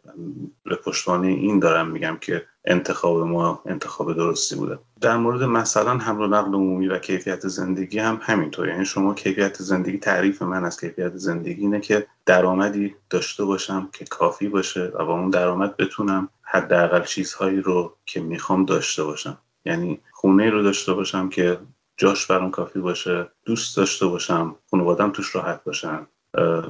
به 0.65 0.77
پشتوانه 0.77 1.27
این 1.27 1.59
دارم 1.59 1.89
میگم 1.89 2.19
که 2.21 2.47
انتخاب 2.65 3.21
ما 3.21 3.63
انتخاب 3.67 4.13
درستی 4.13 4.57
بوده. 4.57 4.79
در 5.01 5.17
مورد 5.17 5.43
مثلا 5.43 5.99
حمل 5.99 6.23
و 6.23 6.27
نقل 6.27 6.55
عمومی 6.55 6.89
و 6.89 6.99
کیفیت 6.99 7.49
زندگی 7.49 7.99
هم 7.99 8.21
همینطور 8.23 8.69
یعنی 8.69 8.85
شما 8.85 9.15
کیفیت 9.15 9.63
زندگی 9.63 9.99
تعریف 9.99 10.43
من 10.43 10.65
از 10.65 10.81
کیفیت 10.81 11.17
زندگی 11.17 11.61
اینه 11.61 11.81
که 11.81 12.07
درآمدی 12.27 12.95
داشته 13.11 13.45
باشم 13.45 13.89
که 13.93 14.05
کافی 14.05 14.49
باشه 14.49 14.93
و 14.95 15.05
با 15.05 15.13
اون 15.13 15.31
درآمد 15.31 15.77
بتونم 15.77 16.29
حداقل 16.43 17.03
چیزهایی 17.03 17.61
رو 17.61 17.97
که 18.07 18.21
می‌خوام 18.21 18.65
داشته 18.65 19.05
باشم. 19.05 19.39
یعنی 19.65 20.01
خونه 20.13 20.51
رو 20.51 20.63
داشته 20.63 20.93
باشم 20.93 21.29
که 21.29 21.59
جاش 21.97 22.27
برام 22.27 22.51
کافی 22.51 22.79
باشه 22.79 23.31
دوست 23.45 23.77
داشته 23.77 24.07
باشم 24.07 24.57
خانوادم 24.71 25.11
توش 25.11 25.35
راحت 25.35 25.65
باشن. 25.65 26.07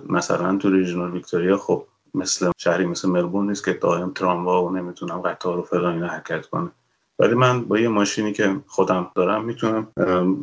مثلا 0.09 0.57
تو 0.57 0.71
ریژنال 0.71 1.11
ویکتوریا 1.11 1.57
خب 1.57 1.87
مثل 2.15 2.51
شهری 2.59 2.87
مثل 2.87 3.09
ملبورن 3.09 3.49
نیست 3.49 3.65
که 3.65 3.73
دائم 3.73 4.11
تراموا 4.11 4.65
و 4.65 4.71
نمی‌تونم 4.71 5.21
قطار 5.21 5.59
و 5.59 5.63
فلان 5.63 5.95
اینا 5.95 6.09
حرکت 6.09 6.47
کنه. 6.47 6.71
ولی 7.19 7.35
من 7.35 7.65
با 7.65 7.79
یه 7.79 7.89
ماشینی 7.89 8.33
که 8.33 8.57
خودم 8.67 9.11
دارم 9.15 9.45
می‌تونم 9.45 9.89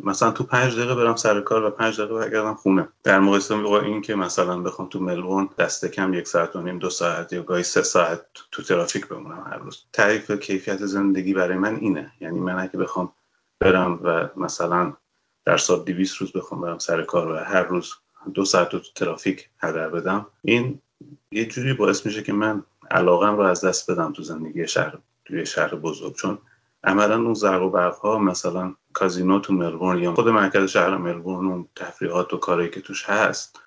مثلا 0.04 0.30
تو 0.30 0.44
پنج 0.44 0.76
دقیقه 0.76 0.94
برم 0.94 1.16
سر 1.16 1.40
کار 1.40 1.64
و 1.64 1.70
پنج 1.70 2.00
دقیقه 2.00 2.14
برگردم 2.14 2.54
خونه. 2.54 2.88
در 3.04 3.20
مقایسه 3.20 3.56
با 3.56 3.80
این 3.80 4.02
که 4.02 4.14
مثلا 4.14 4.60
بخوام 4.60 4.88
تو 4.88 5.00
ملبورن 5.00 5.48
دست 5.58 5.86
کم 5.86 6.14
یک 6.14 6.28
ساعت 6.28 6.56
و 6.56 6.62
نیم 6.62 6.78
دو 6.78 6.90
ساعت 6.90 7.32
یا 7.32 7.42
گاهی 7.42 7.62
سه 7.62 7.82
ساعت 7.82 8.26
تو 8.52 8.62
ترافیک 8.62 9.08
بمونم 9.08 9.46
هر 9.50 9.58
روز. 9.58 9.84
تعریف 9.92 10.30
کیفیت 10.30 10.86
زندگی 10.86 11.34
برای 11.34 11.56
من 11.56 11.76
اینه. 11.76 12.12
یعنی 12.20 12.40
من 12.40 12.58
اگه 12.58 12.78
بخوام 12.78 13.12
برم 13.60 14.00
و 14.02 14.28
مثلا 14.36 14.92
در 15.44 15.56
سال 15.56 15.84
200 15.84 16.16
روز 16.16 16.32
بخوام 16.32 16.60
برم 16.60 16.78
سر 16.78 17.02
کار 17.02 17.28
و 17.28 17.36
هر 17.36 17.62
روز 17.62 17.94
دو 18.34 18.44
ساعت 18.44 18.68
تو 18.68 18.80
ترافیک 18.94 19.48
هدر 19.58 19.88
بدم. 19.88 20.26
این 20.42 20.80
یه 21.30 21.44
جوری 21.46 21.72
باعث 21.72 22.06
میشه 22.06 22.22
که 22.22 22.32
من 22.32 22.62
علاقم 22.90 23.36
رو 23.36 23.42
از 23.42 23.64
دست 23.64 23.90
بدم 23.90 24.12
تو 24.12 24.22
زندگی 24.22 24.68
شهر 24.68 24.98
توی 25.24 25.46
شهر 25.46 25.74
بزرگ. 25.74 26.14
چون 26.14 26.38
عملا 26.84 27.22
اون 27.22 27.34
زرق 27.34 27.62
و 27.62 27.70
برق 27.70 27.94
ها 27.94 28.18
مثلا 28.18 28.74
کازینو 28.92 29.38
تو 29.38 29.52
ملبورن 29.52 29.98
یا 29.98 30.14
خود 30.14 30.28
مرکز 30.28 30.70
شهر 30.70 30.96
ملبورن 30.96 31.46
اون 31.46 31.68
تفریحات 31.76 32.34
و 32.34 32.36
کاری 32.36 32.70
که 32.70 32.80
توش 32.80 33.04
هست 33.04 33.60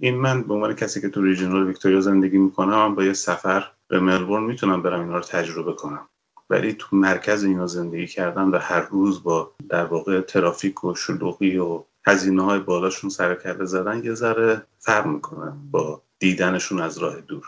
این 0.00 0.16
من 0.16 0.42
به 0.42 0.54
عنوان 0.54 0.74
کسی 0.74 1.00
که 1.00 1.08
تو 1.08 1.22
ریجنال 1.22 1.66
ویکتوریا 1.66 2.00
زندگی 2.00 2.38
می‌کنم 2.38 2.94
با 2.94 3.04
یه 3.04 3.12
سفر 3.12 3.70
به 3.88 4.00
ملبورن 4.00 4.44
می‌تونم 4.44 4.82
برم 4.82 5.00
اینا 5.00 5.16
رو 5.16 5.22
تجربه 5.22 5.72
کنم. 5.72 6.08
ولی 6.50 6.72
تو 6.72 6.96
مرکز 6.96 7.44
اینا 7.44 7.66
زندگی 7.66 8.06
کردن 8.06 8.42
و 8.42 8.58
هر 8.58 8.80
روز 8.80 9.22
با 9.22 9.52
در 9.68 9.84
واقع 9.84 10.20
ترافیک 10.20 10.84
و 10.84 10.94
شلوغی 10.94 11.58
و 11.58 11.84
هزینه 12.06 12.42
های 12.42 12.60
بالاشون 12.60 13.10
سر 13.10 13.34
کرده 13.34 13.64
زدن 13.64 14.04
یه 14.04 14.14
ذره 14.14 14.62
فرق 14.78 15.06
می‌کنه 15.06 15.52
با 15.70 16.02
دیدنشون 16.18 16.80
از 16.80 16.98
راه 16.98 17.20
دور. 17.20 17.46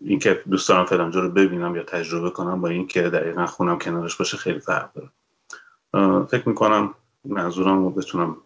اینکه 0.00 0.42
دوست 0.50 0.68
دارم 0.68 0.84
فلانجا 0.84 1.20
رو 1.20 1.30
ببینم 1.30 1.76
یا 1.76 1.82
تجربه 1.82 2.30
کنم 2.30 2.60
با 2.60 2.68
اینکه 2.68 3.02
دقیقا 3.02 3.46
خونم 3.46 3.78
کنارش 3.78 4.16
باشه 4.16 4.36
خیلی 4.36 4.60
فرق 4.60 4.90
داره. 4.92 5.10
فکر 6.26 6.48
می‌کنم 6.48 6.94
منظورم 7.24 7.84
رو 7.84 7.90
بتونم 7.90 8.36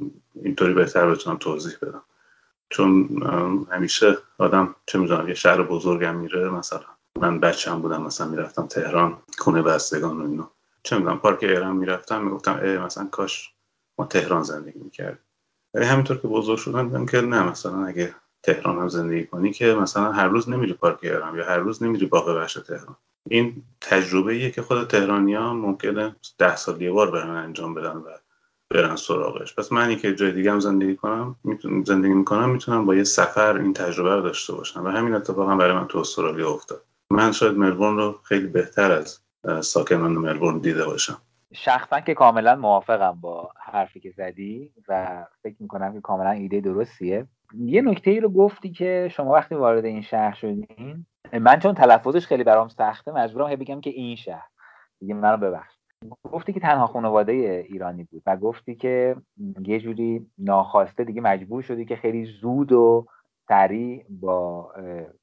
اینطوری 0.42 0.74
بهتر 0.74 1.10
بتونم 1.10 1.36
توضیح 1.36 1.74
بدم. 1.82 2.02
چون 2.70 3.22
همیشه 3.70 4.18
آدم 4.38 4.74
چه 4.86 4.98
می‌دونم 4.98 5.28
یه 5.28 5.34
شهر 5.34 5.62
بزرگم 5.62 6.14
میره 6.16 6.50
مثلا 6.50 6.80
من 7.20 7.40
بچم 7.40 7.80
بودم 7.80 8.02
مثلا 8.02 8.28
می‌رفتم 8.28 8.66
تهران 8.66 9.18
خونه 9.38 9.62
بستگان 9.62 10.20
و 10.20 10.30
اینا. 10.30 10.50
چه 10.82 10.98
می‌دونم 10.98 11.18
پارک 11.18 11.42
ایران 11.42 11.76
می‌رفتم 11.76 12.24
می‌گفتم 12.24 12.60
ای 12.62 12.78
مثلا 12.78 13.06
کاش 13.06 13.52
ما 13.98 14.04
تهران 14.04 14.42
زندگی 14.42 14.78
می‌کردیم. 14.78 15.18
ولی 15.78 15.86
همینطور 15.86 16.16
که 16.16 16.28
بزرگ 16.28 16.58
شدم 16.58 16.88
دیدم 16.88 17.06
که 17.06 17.20
نه 17.20 17.50
مثلا 17.50 17.86
اگه 17.86 18.14
تهران 18.42 18.78
هم 18.78 18.88
زندگی 18.88 19.26
کنی 19.26 19.52
که 19.52 19.74
مثلا 19.74 20.12
هر 20.12 20.28
روز 20.28 20.48
نمیری 20.48 20.72
پارک 20.72 21.04
یا 21.04 21.24
هر 21.24 21.56
روز 21.56 21.82
نمیری 21.82 22.06
باغ 22.06 22.28
وحش 22.28 22.54
تهران. 22.54 22.96
این 23.30 23.62
تجربه 23.80 24.32
ایه 24.32 24.50
که 24.50 24.62
خود 24.62 24.86
تهرانیا 24.86 25.52
ممکنه 25.52 26.16
ده 26.38 26.56
سال 26.56 26.82
یه 26.82 26.90
بار 26.90 27.10
برن 27.10 27.30
انجام 27.30 27.74
بدن 27.74 27.96
و 27.96 28.04
برن 28.70 28.96
سراغش. 28.96 29.54
پس 29.54 29.72
منی 29.72 29.96
که 29.96 30.14
جای 30.14 30.32
دیگه 30.32 30.52
هم 30.52 30.60
زندگی 30.60 30.96
کنم 30.96 31.36
می‌تونم 31.44 31.84
زندگی 31.84 32.14
می‌کنم 32.14 32.50
می‌تونم 32.50 32.86
با 32.86 32.94
یه 32.94 33.04
سفر 33.04 33.56
این 33.56 33.72
تجربه 33.72 34.14
رو 34.14 34.22
داشته 34.22 34.52
باشم 34.52 34.84
و 34.84 34.88
همین 34.88 35.14
اتفاق 35.14 35.50
هم 35.50 35.58
برای 35.58 35.74
من 35.74 35.86
تو 35.86 35.98
استرالیا 35.98 36.50
افتاد. 36.50 36.84
من 37.10 37.32
شاید 37.32 37.58
ملبورن 37.58 37.96
رو 37.96 38.18
خیلی 38.22 38.46
بهتر 38.46 38.92
از 38.92 39.20
ساکنان 39.60 40.12
ملبورن 40.12 40.58
دیده 40.58 40.84
باشم. 40.84 41.18
شخصا 41.54 42.00
که 42.00 42.14
کاملا 42.14 42.56
موافقم 42.56 43.18
با 43.20 43.50
حرفی 43.56 44.00
که 44.00 44.10
زدی 44.10 44.72
و 44.88 45.24
فکر 45.42 45.56
می‌کنم 45.60 45.92
که 45.92 46.00
کاملا 46.00 46.30
ایده 46.30 46.60
درستیه. 46.60 47.26
یه 47.54 47.82
نکته 47.82 48.10
ای 48.10 48.20
رو 48.20 48.28
گفتی 48.28 48.70
که 48.70 49.08
شما 49.12 49.32
وقتی 49.32 49.54
وارد 49.54 49.84
این 49.84 50.02
شهر 50.02 50.34
شدین 50.34 51.06
من 51.40 51.58
چون 51.58 51.74
تلفظش 51.74 52.26
خیلی 52.26 52.44
برام 52.44 52.68
سخته 52.68 53.12
مجبورم 53.12 53.56
بگم 53.56 53.80
که 53.80 53.90
این 53.90 54.16
شهر. 54.16 54.48
دیگه 55.00 55.14
منو 55.14 55.36
ببخش. 55.36 55.74
گفتی 56.32 56.52
که 56.52 56.60
تنها 56.60 56.86
خانواده 56.86 57.32
ایرانی 57.68 58.04
بود 58.04 58.22
و 58.26 58.36
گفتی 58.36 58.74
که 58.74 59.16
یه 59.66 59.80
جوری 59.80 60.26
ناخواسته 60.38 61.04
دیگه 61.04 61.20
مجبور 61.20 61.62
شدی 61.62 61.84
که 61.84 61.96
خیلی 61.96 62.24
زود 62.24 62.72
و 62.72 63.06
سریع 63.48 64.04
با 64.10 64.72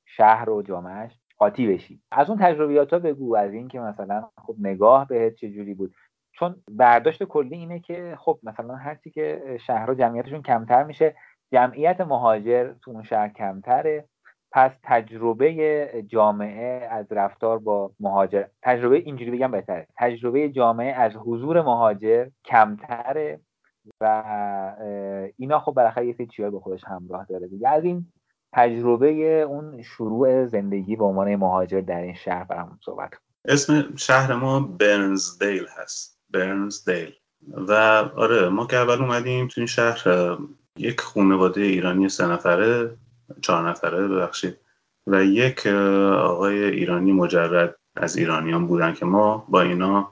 شهر 0.05 0.49
و 0.49 0.61
جامعش 0.61 1.11
قاطی 1.37 1.67
بشی. 1.67 2.01
از 2.11 2.29
اون 2.29 2.39
تجربیات 2.39 2.93
ها 2.93 2.99
بگو 2.99 3.35
از 3.35 3.53
اینکه 3.53 3.79
مثلا 3.79 4.29
خب 4.37 4.55
نگاه 4.59 5.07
بهت 5.07 5.35
چجوری 5.35 5.73
بود؟ 5.73 5.93
چون 6.39 6.63
برداشت 6.71 7.23
کلی 7.23 7.55
اینه 7.55 7.79
که 7.79 8.17
خب 8.19 8.39
مثلا 8.43 8.75
هرچی 8.75 9.11
که 9.11 9.57
شهرها 9.67 9.95
جمعیتشون 9.95 10.41
کمتر 10.41 10.83
میشه 10.83 11.15
جمعیت 11.51 12.01
مهاجر 12.01 12.73
تو 12.81 12.91
اون 12.91 13.03
شهر 13.03 13.29
کمتره. 13.29 14.05
پس 14.51 14.71
تجربه 14.83 16.03
جامعه 16.07 16.87
از 16.91 17.11
رفتار 17.11 17.59
با 17.59 17.91
مهاجر 17.99 18.43
تجربه 18.61 18.95
اینجوری 18.95 19.31
بگم 19.31 19.51
بهتره. 19.51 19.87
تجربه 19.97 20.49
جامعه 20.49 20.93
از 20.93 21.15
حضور 21.15 21.61
مهاجر 21.61 22.27
کمتره 22.45 23.39
و 24.01 24.23
اینا 25.37 25.59
خب 25.59 25.71
بالاخره 25.71 26.07
یه 26.07 26.13
سری 26.13 26.27
چیزای 26.27 26.51
با 26.51 26.59
خودش 26.59 26.83
همراه 26.83 27.25
داره 27.25 27.47
دیگه. 27.47 27.69
از 27.69 27.83
این 27.83 28.11
تجربه 28.53 29.41
اون 29.41 29.81
شروع 29.81 30.45
زندگی 30.45 30.95
به 30.95 31.05
عنوان 31.05 31.35
مهاجر 31.35 31.81
در 31.81 32.01
این 32.01 32.13
شهر 32.13 32.43
برامون 32.43 32.79
صحبت 32.85 33.09
اسم 33.45 33.95
شهر 33.95 34.33
ما 34.33 34.59
برنزدیل 34.59 35.65
هست. 35.77 36.14
برنزدیل 36.31 37.11
و 37.53 37.71
آره 38.15 38.49
ما 38.49 38.67
که 38.67 38.77
اول 38.77 39.01
اومدیم 39.01 39.47
تو 39.47 39.61
این 39.61 39.67
شهر 39.67 40.37
یک 40.77 41.01
خانواده 41.01 41.61
ایرانی 41.61 42.09
سه 42.09 42.27
نفره 42.27 42.97
چهار 43.41 43.69
نفره 43.69 44.07
ببخشید. 44.07 44.57
و 45.07 45.23
یک 45.23 45.67
آقای 45.67 46.63
ایرانی 46.63 47.11
مجرد 47.11 47.75
از 47.95 48.17
ایرانیان 48.17 48.67
بودن 48.67 48.93
که 48.93 49.05
ما 49.05 49.45
با 49.49 49.61
اینا 49.61 50.11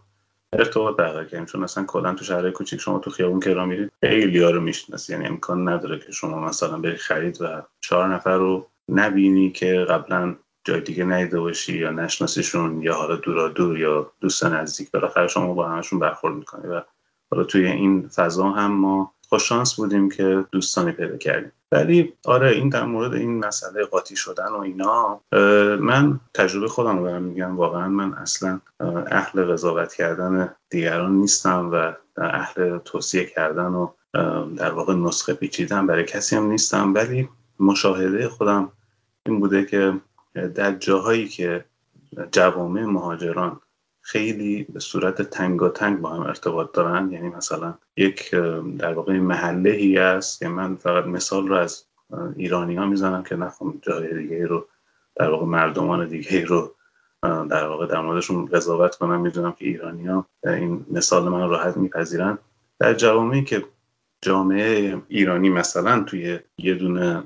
ارتباط 0.53 0.96
برقرار 0.96 1.25
کردیم. 1.25 1.46
چون 1.46 1.63
اصلا 1.63 1.84
کلا 1.84 2.13
تو 2.13 2.25
شهرهای 2.25 2.51
کوچیک 2.51 2.79
شما 2.79 3.00
تو 3.00 3.12
خیابون 3.12 3.39
که 3.39 3.53
راه 3.53 3.65
میرید 3.65 3.91
خیلی 4.01 4.39
رو 4.39 4.62
می‌شناسی. 4.62 5.13
یعنی 5.13 5.25
امکان 5.25 5.70
نداره 5.70 6.00
که 6.00 6.12
شما 6.12 6.39
مثلا 6.39 6.77
بری 6.77 6.96
خرید 6.96 7.41
و 7.41 7.62
چهار 7.82 8.13
نفر 8.15 8.38
رو 8.38 8.67
نبینی 8.89 9.51
که 9.51 9.86
قبلا 9.89 10.36
جای 10.63 10.82
دیگه 10.82 11.04
ندیده 11.04 11.39
باشی 11.39 11.78
یا 11.78 11.91
نشناسیشون 11.91 12.82
یا 12.82 12.93
حالا 12.93 13.15
دورا 13.15 13.47
دور 13.47 13.80
یا 13.80 14.12
دوست 14.21 14.45
نزدیک 14.45 14.91
بالاخره 14.91 15.28
شما 15.28 15.54
با 15.54 15.69
همشون 15.69 15.99
برخورد 15.99 16.36
می‌کنی 16.36 16.67
و 16.67 16.82
حالا 17.32 17.43
توی 17.43 17.65
این 17.65 18.08
فضا 18.08 18.49
هم 18.49 18.71
ما 18.71 19.13
خوششانس 19.30 19.76
بودیم 19.76 20.10
که 20.10 20.45
دوستانی 20.52 20.91
پیدا 20.91 21.17
کردیم. 21.17 21.52
ولی 21.71 22.13
آره 22.26 22.49
این 22.49 22.69
در 22.69 22.84
مورد 22.84 23.13
این 23.13 23.45
مسئله 23.45 23.86
قاطی 23.86 24.15
شدن 24.15 24.47
و 24.47 24.60
اینا 24.60 25.21
من 25.80 26.19
تجربه 26.34 26.67
خودم 26.67 26.97
رو 26.97 27.19
میگم. 27.19 27.58
واقعا 27.58 27.88
من 27.88 28.13
اصلا 28.13 28.60
اهل 29.12 29.45
قضاوت 29.54 29.93
کردن 29.93 30.56
دیگران 30.69 31.12
نیستم 31.12 31.69
و 31.73 31.93
اهل 32.17 32.78
توصیه 32.78 33.26
کردن 33.26 33.65
و 33.65 33.88
در 34.58 34.71
واقع 34.71 34.93
نسخه 34.93 35.34
پیچیدن 35.34 35.88
برای 35.88 36.04
کسی 36.04 36.36
هم 36.36 36.45
نیستم. 36.45 36.93
ولی 36.93 37.30
مشاهده 37.60 38.30
خودم 38.30 38.71
این 39.26 39.39
بوده 39.39 39.65
که 39.65 39.93
در 40.36 40.72
جاهایی 40.72 41.28
که 41.28 41.65
جوامع 42.32 42.86
مهاجران 42.86 43.60
خیلی 44.02 44.63
به 44.63 44.80
صورت 44.80 45.22
تنگاتنگ 45.22 46.02
با 46.02 46.10
هم 46.10 46.22
ارتباط 46.22 46.72
دارن 46.74 47.12
یعنی 47.12 47.30
مثلا 47.30 47.74
یک 47.98 48.32
در 48.78 48.93
واقع 48.93 49.19
محله 49.19 49.69
ای 49.69 49.98
است 49.98 50.39
که 50.39 50.48
من 50.48 50.76
فقط 50.76 51.06
مثال 51.06 51.48
رو 51.48 51.56
از 51.56 51.86
ایرانی 52.36 52.76
ها 52.76 52.86
می‌زنم 52.86 53.24
که 53.24 53.36
نخوام 53.36 53.80
جای 53.82 54.13
دیگه 54.13 54.46
رو 54.46 54.67
در 55.15 55.30
واقع 55.30 55.46
مردمان 55.46 56.08
دیگه 56.08 56.46
رو 56.46 56.76
در 57.24 57.67
واقع 57.67 57.88
در 57.88 58.02
موردشون 58.02 58.46
قضاوت 58.46 58.96
کنم. 58.96 59.22
می‌دونم 59.22 59.52
که 59.52 59.65
ایرانی 59.65 60.08
ها 60.08 60.28
این 60.43 60.86
مثال 60.91 61.30
من 61.30 61.50
راحت 61.50 61.78
میپذیرن. 61.78 62.38
در 62.80 62.93
جوامعی 62.93 63.43
که 63.43 63.65
جامعه 64.22 65.02
ایرانی 65.08 65.50
مثلا 65.50 66.04
توی 66.04 66.39
یه 66.58 66.74
دونه 66.74 67.24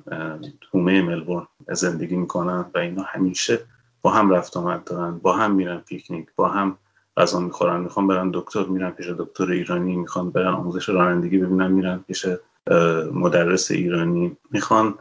تومه 0.62 1.02
ملبورن 1.02 1.48
زندگی 1.74 2.16
می‌کنن 2.16 2.66
و 2.74 2.78
اینا 2.78 3.04
همیشه 3.04 3.60
با 4.02 4.12
هم 4.12 4.30
رفت 4.30 4.58
آمد 4.58 4.84
دارن 4.84 5.18
با 5.18 5.34
هم 5.34 5.56
میرن 5.56 5.78
پیکنیک 5.78 6.28
با 6.36 6.48
هم 6.48 6.78
غذا 7.18 7.40
می‌خورن 7.40 7.82
می‌خوان 7.82 8.08
برن 8.08 8.32
دکتر 8.34 8.64
میرن 8.64 8.92
پیش 8.92 9.08
دکتر 9.08 9.52
ایرانی 9.52 9.96
می‌خوان 9.96 10.30
برن 10.32 10.54
آموزش 10.54 10.90
رانندگی 10.90 11.38
ببینن 11.38 11.72
میرن 11.72 12.04
پیش 12.08 12.26
مدرس 13.14 13.72
ایرانی 13.72 14.38
می‌خوان 14.52 14.96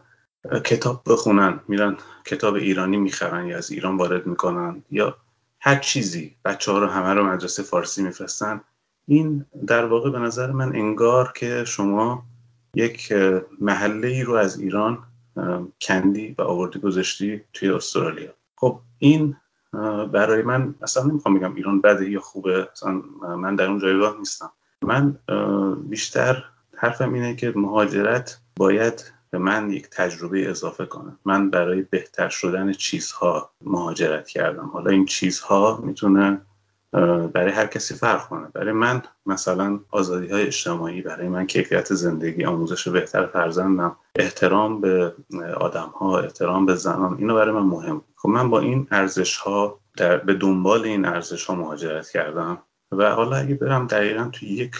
کتاب 0.64 1.02
بخونن 1.06 1.60
میرن 1.68 1.96
کتاب 2.24 2.54
ایرانی 2.54 2.96
می‌خرن 2.96 3.46
یا 3.46 3.56
از 3.56 3.70
ایران 3.70 3.96
وارد 3.96 4.26
می‌کنن 4.26 4.82
یا 4.90 5.16
هر 5.60 5.76
چیزی. 5.76 6.36
بچه 6.44 6.72
ها 6.72 6.78
رو 6.78 6.86
همه 6.86 7.14
رو 7.14 7.26
مدرسه 7.26 7.62
فارسی 7.62 8.02
میفرستن. 8.02 8.60
این 9.08 9.44
در 9.66 9.84
واقع 9.84 10.10
به 10.10 10.18
نظر 10.18 10.50
من 10.50 10.76
انگار 10.76 11.32
که 11.36 11.64
شما 11.64 12.22
یک 12.74 13.12
محله 13.60 14.08
ای 14.08 14.22
رو 14.22 14.34
از 14.34 14.58
ایران 14.60 14.98
کندی 15.80 16.34
و 16.38 16.42
آوردی 16.42 16.78
گذاشتی 16.78 17.40
توی 17.52 17.70
استرالیا. 17.70 18.30
خب 18.56 18.80
این 18.98 19.36
برای 20.12 20.42
من 20.42 20.74
اصلا 20.82 21.02
نمی‌خوام 21.02 21.38
بگم 21.38 21.54
ایران 21.54 21.80
بده 21.80 22.10
یا 22.10 22.20
خوبه 22.20 22.68
اصلا 22.72 22.92
من 23.36 23.56
در 23.56 23.66
اون 23.66 23.78
جایگاه 23.78 24.18
نیستم. 24.18 24.50
من 24.82 25.18
بیشتر 25.88 26.44
حرفم 26.76 27.12
اینه 27.12 27.36
که 27.36 27.52
مهاجرت 27.56 28.40
باید 28.56 29.12
به 29.30 29.38
من 29.38 29.70
یک 29.70 29.88
تجربه 29.90 30.50
اضافه 30.50 30.86
کنه. 30.86 31.16
من 31.24 31.50
برای 31.50 31.82
بهتر 31.82 32.28
شدن 32.28 32.72
چیزها 32.72 33.50
مهاجرت 33.60 34.28
کردم. 34.28 34.66
حالا 34.66 34.90
این 34.90 35.04
چیزها 35.04 35.80
می‌تونه 35.84 36.40
برای 37.32 37.52
هر 37.52 37.66
کسی 37.66 37.94
فرق 37.94 38.28
کنه. 38.28 38.48
برای 38.54 38.72
من 38.72 39.02
مثلا 39.26 39.80
آزادی 39.90 40.28
های 40.28 40.46
اجتماعی 40.46 41.02
برای 41.02 41.28
من 41.28 41.46
کیفیت 41.46 41.94
زندگی 41.94 42.44
آموزش 42.44 42.88
بهتر 42.88 43.26
فرزندم 43.26 43.96
احترام 44.16 44.80
به 44.80 45.14
آدم 45.56 45.92
ها 46.00 46.18
احترام 46.18 46.66
به 46.66 46.74
زنان 46.74 47.16
اینو 47.18 47.34
برای 47.34 47.54
من 47.54 47.62
مهم. 47.62 48.02
خب 48.16 48.28
من 48.28 48.50
با 48.50 48.60
این 48.60 48.86
ارزش 48.90 49.36
ها 49.36 49.80
در 49.96 50.16
به 50.16 50.34
دنبال 50.34 50.84
این 50.84 51.04
ارزش 51.04 51.44
ها 51.44 51.54
مهاجرت 51.54 52.10
کردم 52.10 52.58
و 52.92 53.14
حالا 53.14 53.36
اگه 53.36 53.54
برم 53.54 53.86
دقیقا 53.86 54.28
توی 54.32 54.48
یک 54.48 54.74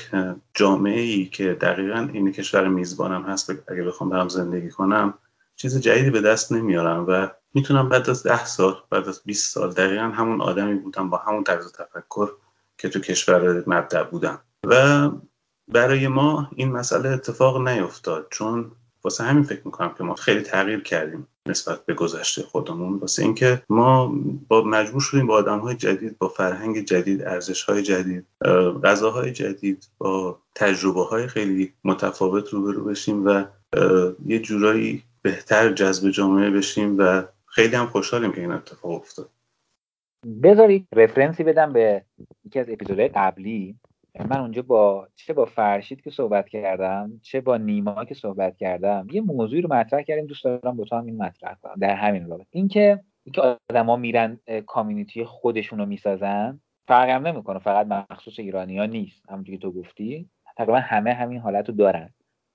جامعه 0.55 1.01
ای 1.01 1.25
که 1.25 1.55
دقیقا 1.55 2.09
این 2.13 2.33
کشور 2.33 2.69
میزبانم 2.69 3.23
هست 3.23 3.51
اگه 3.69 3.83
بخوام 3.83 4.11
برم 4.11 4.29
زندگی 4.29 4.71
کنم 4.71 5.15
چیز 5.57 5.81
جدیدی 5.81 6.11
به 6.11 6.21
دست 6.21 6.53
نمیارم 6.53 7.05
و 7.09 7.29
می‌تونم 7.55 7.89
بعد 7.89 8.11
از 8.11 8.23
ده 8.23 8.47
سال 8.47 8.77
بعد 8.91 9.09
از 9.09 9.23
20 9.25 9.53
سال 9.53 9.73
دقیقا 9.73 10.03
همون 10.03 10.41
آدمی 10.41 10.75
بودم 10.75 11.11
با 11.11 11.17
همون 11.17 11.45
طرز 11.45 11.73
تفکر 11.73 12.31
که 12.79 12.89
تو 12.89 13.01
کشور 13.01 13.65
مبدع 13.67 14.03
بودم. 14.03 14.41
و 14.67 15.11
برای 15.69 16.09
ما 16.09 16.51
این 16.57 16.73
مسئله 16.73 17.09
اتفاق 17.09 17.69
نیفتاد 17.69 18.27
چون 18.31 18.73
واسه 19.05 19.25
همین 19.25 19.43
فکر 19.43 19.63
می‌کنم 19.65 19.95
که 19.99 20.05
ما 20.05 20.15
خیلی 20.15 20.41
تغییر 20.41 20.81
کردیم 20.81 21.27
نسبت 21.47 21.87
به 21.87 21.95
گذشته 21.95 22.43
خودمون. 22.43 22.99
واسه 22.99 23.23
اینکه 23.23 23.63
ما 23.69 24.15
با 24.49 24.63
مجبور 24.63 25.01
شدیم 25.01 25.27
با 25.27 25.35
آدم 25.35 25.59
های 25.59 25.75
جدید 25.75 26.19
با 26.19 26.29
فرهنگ 26.29 26.85
جدید 26.85 27.23
ارزش 27.23 27.63
های 27.63 27.83
جدید 27.83 28.27
غذاهای 28.85 29.33
جدید 29.33 29.89
با 29.99 30.39
تجربه 30.55 31.05
های 31.05 31.27
خیلی 31.27 31.73
متفاوت 31.85 32.49
روبرو 32.49 32.85
بشیم 32.85 33.27
و 33.27 33.45
یه 34.27 34.39
جورایی 34.39 35.03
بهتر 35.27 35.73
جذب 35.73 36.11
جامعه 36.11 36.51
بشیم 36.51 36.99
و 36.99 37.23
خیلی 37.47 37.77
هم 37.77 37.87
خوشحالیم 37.87 38.33
که 38.33 38.41
این 38.41 38.53
اتفاق 38.53 38.91
افتاد. 38.91 39.31
بذارید 40.43 40.89
رفرنسی 40.97 41.45
بدم 41.45 41.73
به 41.73 42.05
یکی 42.45 42.61
از 42.61 42.71
اپیزودهای 42.71 43.09
قبلی. 43.09 43.77
من 44.31 44.41
اونجا 44.41 44.63
با 44.63 45.09
چه 45.15 45.33
با 45.33 45.45
فرشید 45.45 46.01
که 46.01 46.11
صحبت 46.11 46.49
کردم 46.49 47.21
چه 47.23 47.41
با 47.41 47.57
نیما 47.57 48.05
که 48.05 48.15
صحبت 48.15 48.57
کردم 48.57 49.07
یه 49.11 49.21
موضوعی 49.21 49.63
رو 49.63 49.75
مطرح 49.75 50.03
کردیم. 50.03 50.27
دوست 50.27 50.45
دارم 50.45 50.77
با 50.77 50.85
تو 50.85 50.97
هم 50.97 51.07
این 51.07 51.23
مطرح 51.23 51.55
کنم. 51.63 51.75
در 51.81 51.95
همین 51.95 52.29
رابطه. 52.29 52.47
اینکه 52.51 53.01
اینکه 53.25 53.59
آدما 53.71 53.97
میرن 53.97 54.41
کامیونیتی 54.67 55.25
خودشون 55.25 55.79
رو 55.79 55.87
می‌سازن 55.87 56.61
فرق 56.89 57.09
هم 57.09 57.27
نمی‌کنه. 57.27 57.59
فقط 57.59 57.87
مخصوص 57.87 58.39
ایرانی 58.39 58.79
ها 58.79 58.87
نیست. 58.87 59.31
همونجوری 59.31 59.59
که 59.59 59.63
تو 59.63 59.73
گفتی. 59.73 60.29
تقریبا 60.57 60.79
همه 60.79 61.13
همین 61.13 61.39
حالت 61.39 61.69
رو 61.69 61.75
دارن. 61.75 62.11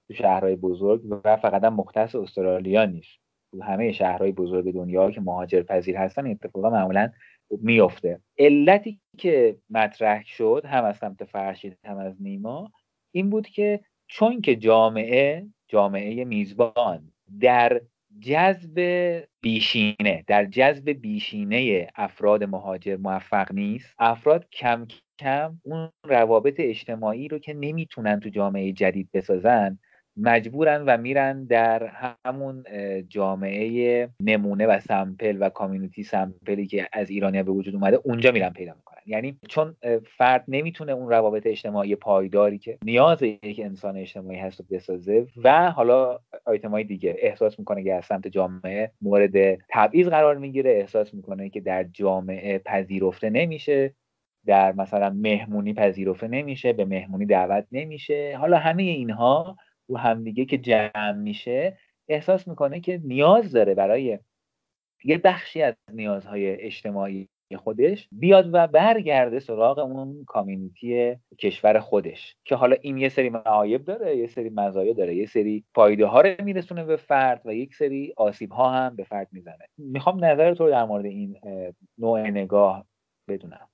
تو 0.08 0.14
شهرهای 0.14 0.56
بزرگ 0.56 1.02
و 1.26 1.38
فقط 1.38 1.64
هم 1.64 1.74
مختص 1.74 2.16
استرالیا 2.16 2.86
نیست. 2.86 3.20
تو 3.52 3.64
همه 3.64 3.92
شهرهای 3.92 4.32
بزرگ 4.32 4.74
دنیا 4.74 5.12
که 5.12 5.22
مهاجر 5.22 5.64
پذیر 5.64 5.98
هستن 5.98 6.28
اتفاقا 6.28 6.70
معمولا 6.70 7.12
میفته 7.52 8.22
علتی 8.38 9.00
که 9.18 9.58
مطرح 9.70 10.24
شد 10.26 10.62
هم 10.66 10.84
از 10.84 10.98
سمت 10.98 11.24
فرشید 11.24 11.78
هم 11.86 11.98
از 11.98 12.22
نیما 12.22 12.72
این 13.12 13.30
بود 13.30 13.48
که 13.48 13.80
چون 14.08 14.42
که 14.42 14.56
جامعه 14.56 15.48
جامعه 15.68 16.26
میزبان 16.26 17.12
در 17.40 17.82
جذب 18.20 18.80
بیشینه 19.42 20.24
در 20.28 20.46
جذب 20.46 20.90
بیشینه 20.90 21.88
افراد 21.96 22.44
مهاجر 22.44 22.96
موفق 22.96 23.52
نیست 23.52 23.96
افراد 24.00 24.50
کم 24.50 24.88
کم 25.20 25.60
اون 25.64 25.90
روابط 26.04 26.56
اجتماعی 26.60 27.28
رو 27.28 27.40
که 27.40 27.54
نمی‌تونن 27.54 28.20
تو 28.20 28.30
جامعه 28.30 28.72
جدید 28.72 29.10
بسازن 29.14 29.80
مجبورن 30.18 30.84
و 30.86 30.98
میرن 30.98 31.46
در 31.46 31.92
همون 32.26 32.64
جامعه 33.08 34.10
نمونه 34.20 34.68
و 34.68 34.80
سمپل 34.80 35.38
و 35.40 35.50
کامیونیتی 35.50 36.04
سمپلی 36.04 36.68
که 36.68 36.88
از 36.94 37.10
ایرانیا 37.10 37.44
به 37.44 37.52
وجود 37.52 37.76
اومده 37.76 38.00
اونجا 38.04 38.32
میرن 38.32 38.50
پیدا 38.50 38.74
می‌کنن. 38.74 39.02
یعنی 39.06 39.38
چون 39.48 39.76
فرد 40.18 40.44
نمی‌تونه 40.48 40.92
اون 40.92 41.10
روابط 41.10 41.48
اجتماعی 41.48 41.96
پایداری 41.96 42.58
که 42.58 42.78
نیاز 42.84 43.22
یک 43.22 43.60
انسان 43.64 43.98
اجتماعی 43.98 44.40
هست 44.40 44.60
رو 44.60 44.66
بسازه 44.72 45.28
و 45.44 45.72
حالا 45.72 46.20
آیتم 46.46 46.84
دیگه 46.84 47.16
احساس 47.20 47.60
می‌کنه 47.60 47.84
که 47.84 47.94
از 47.94 48.06
سمت 48.06 48.28
جامعه 48.28 48.92
مورد 49.02 49.56
تبعیض 49.70 50.08
قرار 50.08 50.38
می‌گیره 50.38 50.72
احساس 50.72 51.14
می‌کنه 51.14 51.50
که 51.50 51.62
در 51.62 51.84
جامعه 51.84 52.60
پذیرفته 52.60 53.30
نمیشه 53.30 53.94
در 54.46 54.72
مثلا 54.72 55.10
مهمونی 55.10 55.74
پذیرفته 55.74 56.28
نمیشه 56.28 56.74
به 56.74 56.86
مهمونی 56.86 57.26
دعوت 57.26 57.66
نمیشه. 57.72 58.38
حالا 58.40 58.58
همه 58.58 58.84
اینها 58.84 59.58
رو 59.92 59.98
همدیگه 59.98 60.46
که 60.46 60.58
جمع 60.58 61.12
میشه 61.12 61.78
احساس 62.10 62.48
می‌کنه 62.48 62.80
که 62.80 63.02
نیاز 63.04 63.52
داره 63.52 63.74
برای 63.76 64.20
یه 65.04 65.18
بخشی 65.18 65.62
از 65.62 65.76
نیازهای 65.94 66.62
اجتماعی 66.62 67.30
خودش 67.58 68.10
بیاد 68.12 68.50
و 68.54 68.68
برگرده 68.68 69.40
سراغ 69.40 69.80
اون 69.80 70.24
کامیونیتی 70.28 71.16
کشور 71.40 71.80
خودش. 71.80 72.36
که 72.46 72.56
حالا 72.56 72.76
این 72.82 72.98
یه 72.98 73.10
سری 73.10 73.30
معایب 73.30 73.84
داره 73.86 74.18
یه 74.18 74.28
سری 74.28 74.50
مزایا 74.50 74.94
داره 74.94 75.16
یه 75.16 75.26
سری 75.26 75.64
فایده 75.76 76.06
ها 76.06 76.22
رو 76.22 76.44
میرسونه 76.44 76.84
به 76.84 76.96
فرد 76.96 77.42
و 77.46 77.54
یک 77.54 77.76
سری 77.76 78.14
آسیب 78.18 78.52
ها 78.52 78.72
هم 78.72 78.96
به 78.96 79.04
فرد 79.04 79.28
می‌زنه. 79.32 79.66
می‌خوام 79.78 80.26
نظر 80.26 80.54
تو 80.54 80.70
در 80.70 80.86
مورد 80.86 81.06
این 81.06 81.40
نوع 81.98 82.22
نگاه 82.22 82.86
بدونم. 83.28 83.71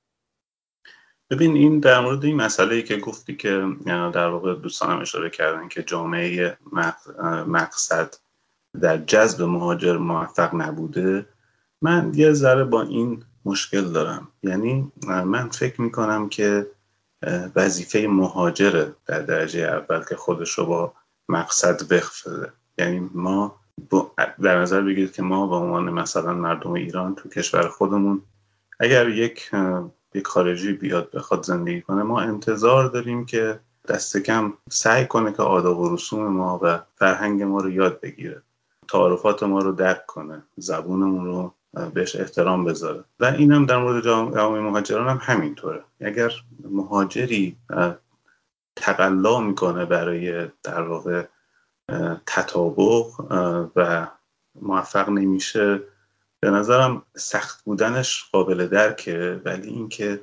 ببین 1.30 1.56
این 1.56 1.80
در 1.80 2.00
مورد 2.00 2.26
این 2.26 2.36
مسئله 2.36 2.76
ای 2.76 2.84
که 2.84 2.98
گفتی 2.98 3.36
که 3.36 3.66
در 3.86 4.28
واقع 4.28 4.56
دوستانم 4.56 5.00
اشاره 5.00 5.30
کردن 5.30 5.68
که 5.68 5.84
جامعه 5.84 6.58
مقصد 7.48 8.16
در 8.82 8.98
جذب 8.98 9.42
مهاجر 9.42 9.98
موفق 9.98 10.56
نبوده 10.56 11.26
من 11.82 12.12
یه 12.16 12.34
ذره 12.34 12.63
با 12.63 12.82
این 12.82 13.24
مشکل 13.46 13.82
دارم. 13.82 14.28
یعنی 14.44 14.92
من 15.08 15.50
فکر 15.50 15.82
می‌کنم 15.82 16.30
که 16.30 16.68
وظیفه 17.56 18.08
مهاجره 18.10 18.96
در 19.06 19.20
درجه 19.20 19.60
اول 19.60 20.04
که 20.10 20.16
خودش 20.16 20.52
رو 20.52 20.66
با 20.66 20.94
مقصد 21.30 21.92
وقف 21.92 22.28
یعنی 22.78 23.10
ما 23.13 23.60
در 24.42 24.62
نظر 24.62 24.82
بگیرید 24.82 25.13
که 25.13 25.22
ما 25.22 25.48
به 25.48 25.56
عنوان 25.56 25.90
مثلا 25.90 26.34
مردم 26.34 26.72
ایران 26.72 27.16
تو 27.16 27.30
کشور 27.30 27.68
خودمون 27.68 28.22
اگر 28.80 29.10
یک 29.10 29.52
یک 30.13 30.28
خارجی 30.28 30.74
بیاد 30.74 31.12
بخواد 31.12 31.43
زندگی 31.43 31.82
کنه. 31.82 32.04
ما 32.04 32.22
انتظار 32.22 32.89
داریم 32.89 33.26
که 33.26 33.60
دست 33.88 34.17
کم 34.17 34.54
سعی 34.70 35.06
کنه 35.06 35.32
که 35.34 35.43
آداب 35.43 35.80
و 35.80 35.96
رسوم 35.96 36.28
ما 36.28 36.60
و 36.63 36.80
فرهنگ 36.96 37.43
ما 37.43 37.60
رو 37.60 37.70
یاد 37.70 38.02
بگیره. 38.02 38.41
تعارفات 38.88 39.43
ما 39.43 39.60
رو 39.60 39.72
درک 39.72 40.06
کنه. 40.06 40.43
زبونمون 40.58 41.26
رو 41.26 41.54
بهش 41.93 42.15
احترام 42.15 42.65
بذاره. 42.65 43.04
و 43.20 43.26
اینم 43.26 43.65
در 43.65 43.78
مورد 43.78 44.04
جامعه 44.04 44.62
مهاجران 44.62 45.08
هم 45.08 45.20
همینطوره. 45.22 45.84
اگر 46.02 46.32
مهاجری 46.70 47.58
تقلا 48.76 49.39
می‌کنه 49.39 49.86
برای 49.86 50.48
در 50.63 50.82
واقع 50.82 51.24
تطابق 52.26 53.06
و 53.76 54.08
موفق 54.62 55.10
نمیشه 55.10 55.82
به 56.39 56.50
نظرم 56.50 57.04
سخت 57.15 57.63
بودنش 57.63 58.26
قابل 58.32 58.67
درکه 58.67 59.41
ولی 59.45 59.67
اینکه 59.67 60.21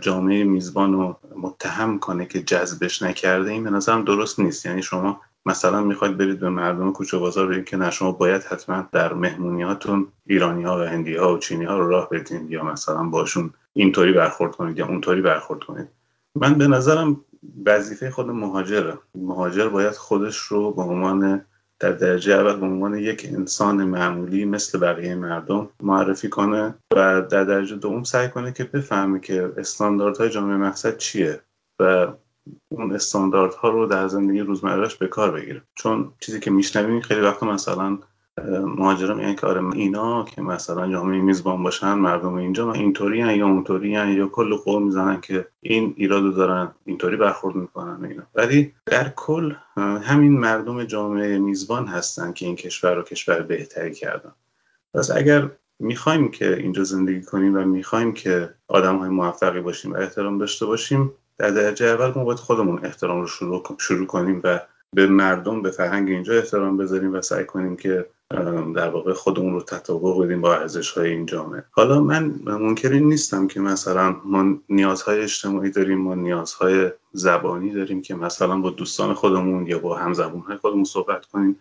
جامعه 0.00 0.44
میزبان 0.44 0.92
رو 0.92 1.16
متهم 1.36 1.98
کنه 1.98 2.26
که 2.26 2.42
جذبش 2.42 3.02
نکرده 3.02 3.50
این 3.50 3.64
به 3.64 3.70
نظرم 3.70 4.04
درست 4.04 4.40
نیست. 4.40 4.66
یعنی 4.66 4.82
شما 4.82 5.20
مثلا 5.46 5.80
می‌خواید 5.80 6.16
برید 6.16 6.40
به 6.40 6.48
مردم 6.48 6.92
کوچه 6.92 7.18
بازار 7.18 7.46
بگید 7.46 7.64
که 7.64 7.76
نه 7.76 7.90
شما 7.90 8.12
باید 8.12 8.42
حتما 8.42 8.88
در 8.92 9.12
مهمونیاتون 9.12 10.08
ایرانی 10.26 10.62
ها 10.62 10.78
و 10.78 10.82
هندی 10.82 11.16
ها 11.16 11.34
و 11.34 11.38
چینی 11.38 11.64
ها 11.64 11.78
رو 11.78 11.88
راه 11.88 12.08
بدین 12.10 12.50
یا 12.50 12.64
مثلا 12.64 13.02
باشون 13.02 13.50
اینطوری 13.72 14.12
برخورد 14.12 14.56
کنید 14.56 14.78
یا 14.78 14.86
اونطوری 14.86 15.22
برخورد 15.22 15.60
کنید. 15.60 15.88
من 16.34 16.54
به 16.54 16.66
نظرم 16.66 17.24
وظیفه 17.66 18.10
خود 18.10 18.26
مهاجره. 18.26 18.98
مهاجر 19.14 19.68
باید 19.68 19.92
خودش 19.92 20.38
رو 20.38 20.72
به 20.72 20.82
عنوان 20.82 21.44
در 21.80 21.92
درجه 21.92 22.34
اول 22.34 22.56
به 22.56 22.66
عنوان 22.66 22.98
یک 22.98 23.26
انسان 23.32 23.84
معمولی 23.84 24.44
مثل 24.44 24.78
بقیه 24.78 25.14
مردم 25.14 25.70
معرفی 25.82 26.28
کنه 26.28 26.74
و 26.96 27.22
در 27.22 27.44
درجه 27.44 27.76
دوم 27.76 28.04
سعی 28.04 28.28
کنه 28.28 28.52
که 28.52 28.64
بفهمه 28.64 29.20
که 29.20 29.52
استانداردهای 29.56 30.30
جامعه 30.30 30.56
مقصد 30.56 30.96
چیه 30.96 31.40
و 31.80 32.08
اون 32.68 32.94
استانداردها 32.94 33.68
رو 33.68 33.86
در 33.86 34.08
زندگی 34.08 34.40
روزمرهش 34.40 34.94
به 34.94 35.06
کار 35.06 35.30
بگیره. 35.30 35.62
چون 35.74 36.12
چیزی 36.20 36.40
که 36.40 36.50
میشنویم 36.50 37.00
خیلی 37.00 37.20
وقت 37.20 37.42
مثلا 37.42 37.98
مهاجران 38.76 39.16
میگن 39.16 39.34
که 39.34 39.46
اینا 39.78 40.24
که 40.24 40.42
مثلا 40.42 40.92
جامعه 40.92 41.20
میزبان 41.20 41.62
باشن 41.62 41.92
مردم 41.92 42.34
اینجا 42.34 42.72
اینطوری 42.72 43.18
یا 43.18 43.46
اونطوری 43.46 43.88
یا 43.88 44.26
کل 44.26 44.54
قول 44.54 44.82
می‌زنن 44.82 45.20
که 45.20 45.46
این 45.60 45.94
ایرادو 45.96 46.32
دارن 46.32 46.70
اینطوری 46.84 47.16
برخورد 47.16 47.54
می‌کنن 47.54 48.04
اینا. 48.04 48.22
ولی 48.34 48.74
در 48.86 49.08
کل 49.08 49.52
همین 50.02 50.38
مردم 50.38 50.84
جامعه 50.84 51.38
میزبان 51.38 51.86
هستن 51.86 52.32
که 52.32 52.46
این 52.46 52.56
کشور 52.56 52.94
رو 52.94 53.02
کشور 53.02 53.42
بهتری 53.42 53.94
کردن. 53.94 54.32
پس 54.94 55.10
اگر 55.10 55.50
می‌خوایم 55.78 56.30
که 56.30 56.56
اینجا 56.56 56.84
زندگی 56.84 57.22
کنیم 57.22 57.54
و 57.56 57.64
می‌خوایم 57.64 58.12
که 58.12 58.54
آدم 58.68 58.96
های 58.96 59.08
موفقی 59.08 59.60
باشیم 59.60 59.92
و 59.92 59.96
احترام 59.96 60.38
داشته 60.38 60.66
باشیم 60.66 61.12
در 61.38 61.50
درجه 61.50 61.86
اول 61.86 62.12
ما 62.16 62.24
باید 62.24 62.38
خودمون 62.38 62.84
احترام 62.84 63.20
رو 63.20 63.26
شروع, 63.26 63.76
شروع 63.78 64.06
کنیم 64.06 64.40
و 64.44 64.60
به 64.92 65.06
مردم 65.06 65.62
به 65.62 65.70
فرهنگ 65.70 66.08
اینجا 66.08 66.34
احترام 66.34 66.76
بذاریم 66.76 67.14
و 67.14 67.22
سعی 67.22 67.44
کنیم 67.44 67.76
که 67.76 68.06
در 68.30 68.88
واقع 68.88 69.12
خودمون 69.12 69.52
رو 69.52 69.62
تطابق 69.62 70.24
بدیم 70.24 70.40
با 70.40 70.54
ارزش 70.54 70.90
های 70.90 71.10
این 71.10 71.26
جامعه. 71.26 71.64
حالا 71.70 72.00
من 72.00 72.34
منکر 72.44 72.88
نیستم 72.88 73.46
که 73.46 73.60
مثلا 73.60 74.16
ما 74.24 74.58
نیازهای 74.68 75.20
اجتماعی 75.20 75.70
داریم 75.70 75.98
ما 75.98 76.14
نیازهای 76.14 76.90
زبانی 77.12 77.72
داریم 77.72 78.02
که 78.02 78.14
مثلا 78.14 78.58
با 78.58 78.70
دوستان 78.70 79.14
خودمون 79.14 79.66
یا 79.66 79.78
با 79.78 79.98
هم 79.98 80.12
های 80.48 80.56
خودمون 80.56 80.84
صحبت 80.84 81.26
کنیم. 81.26 81.58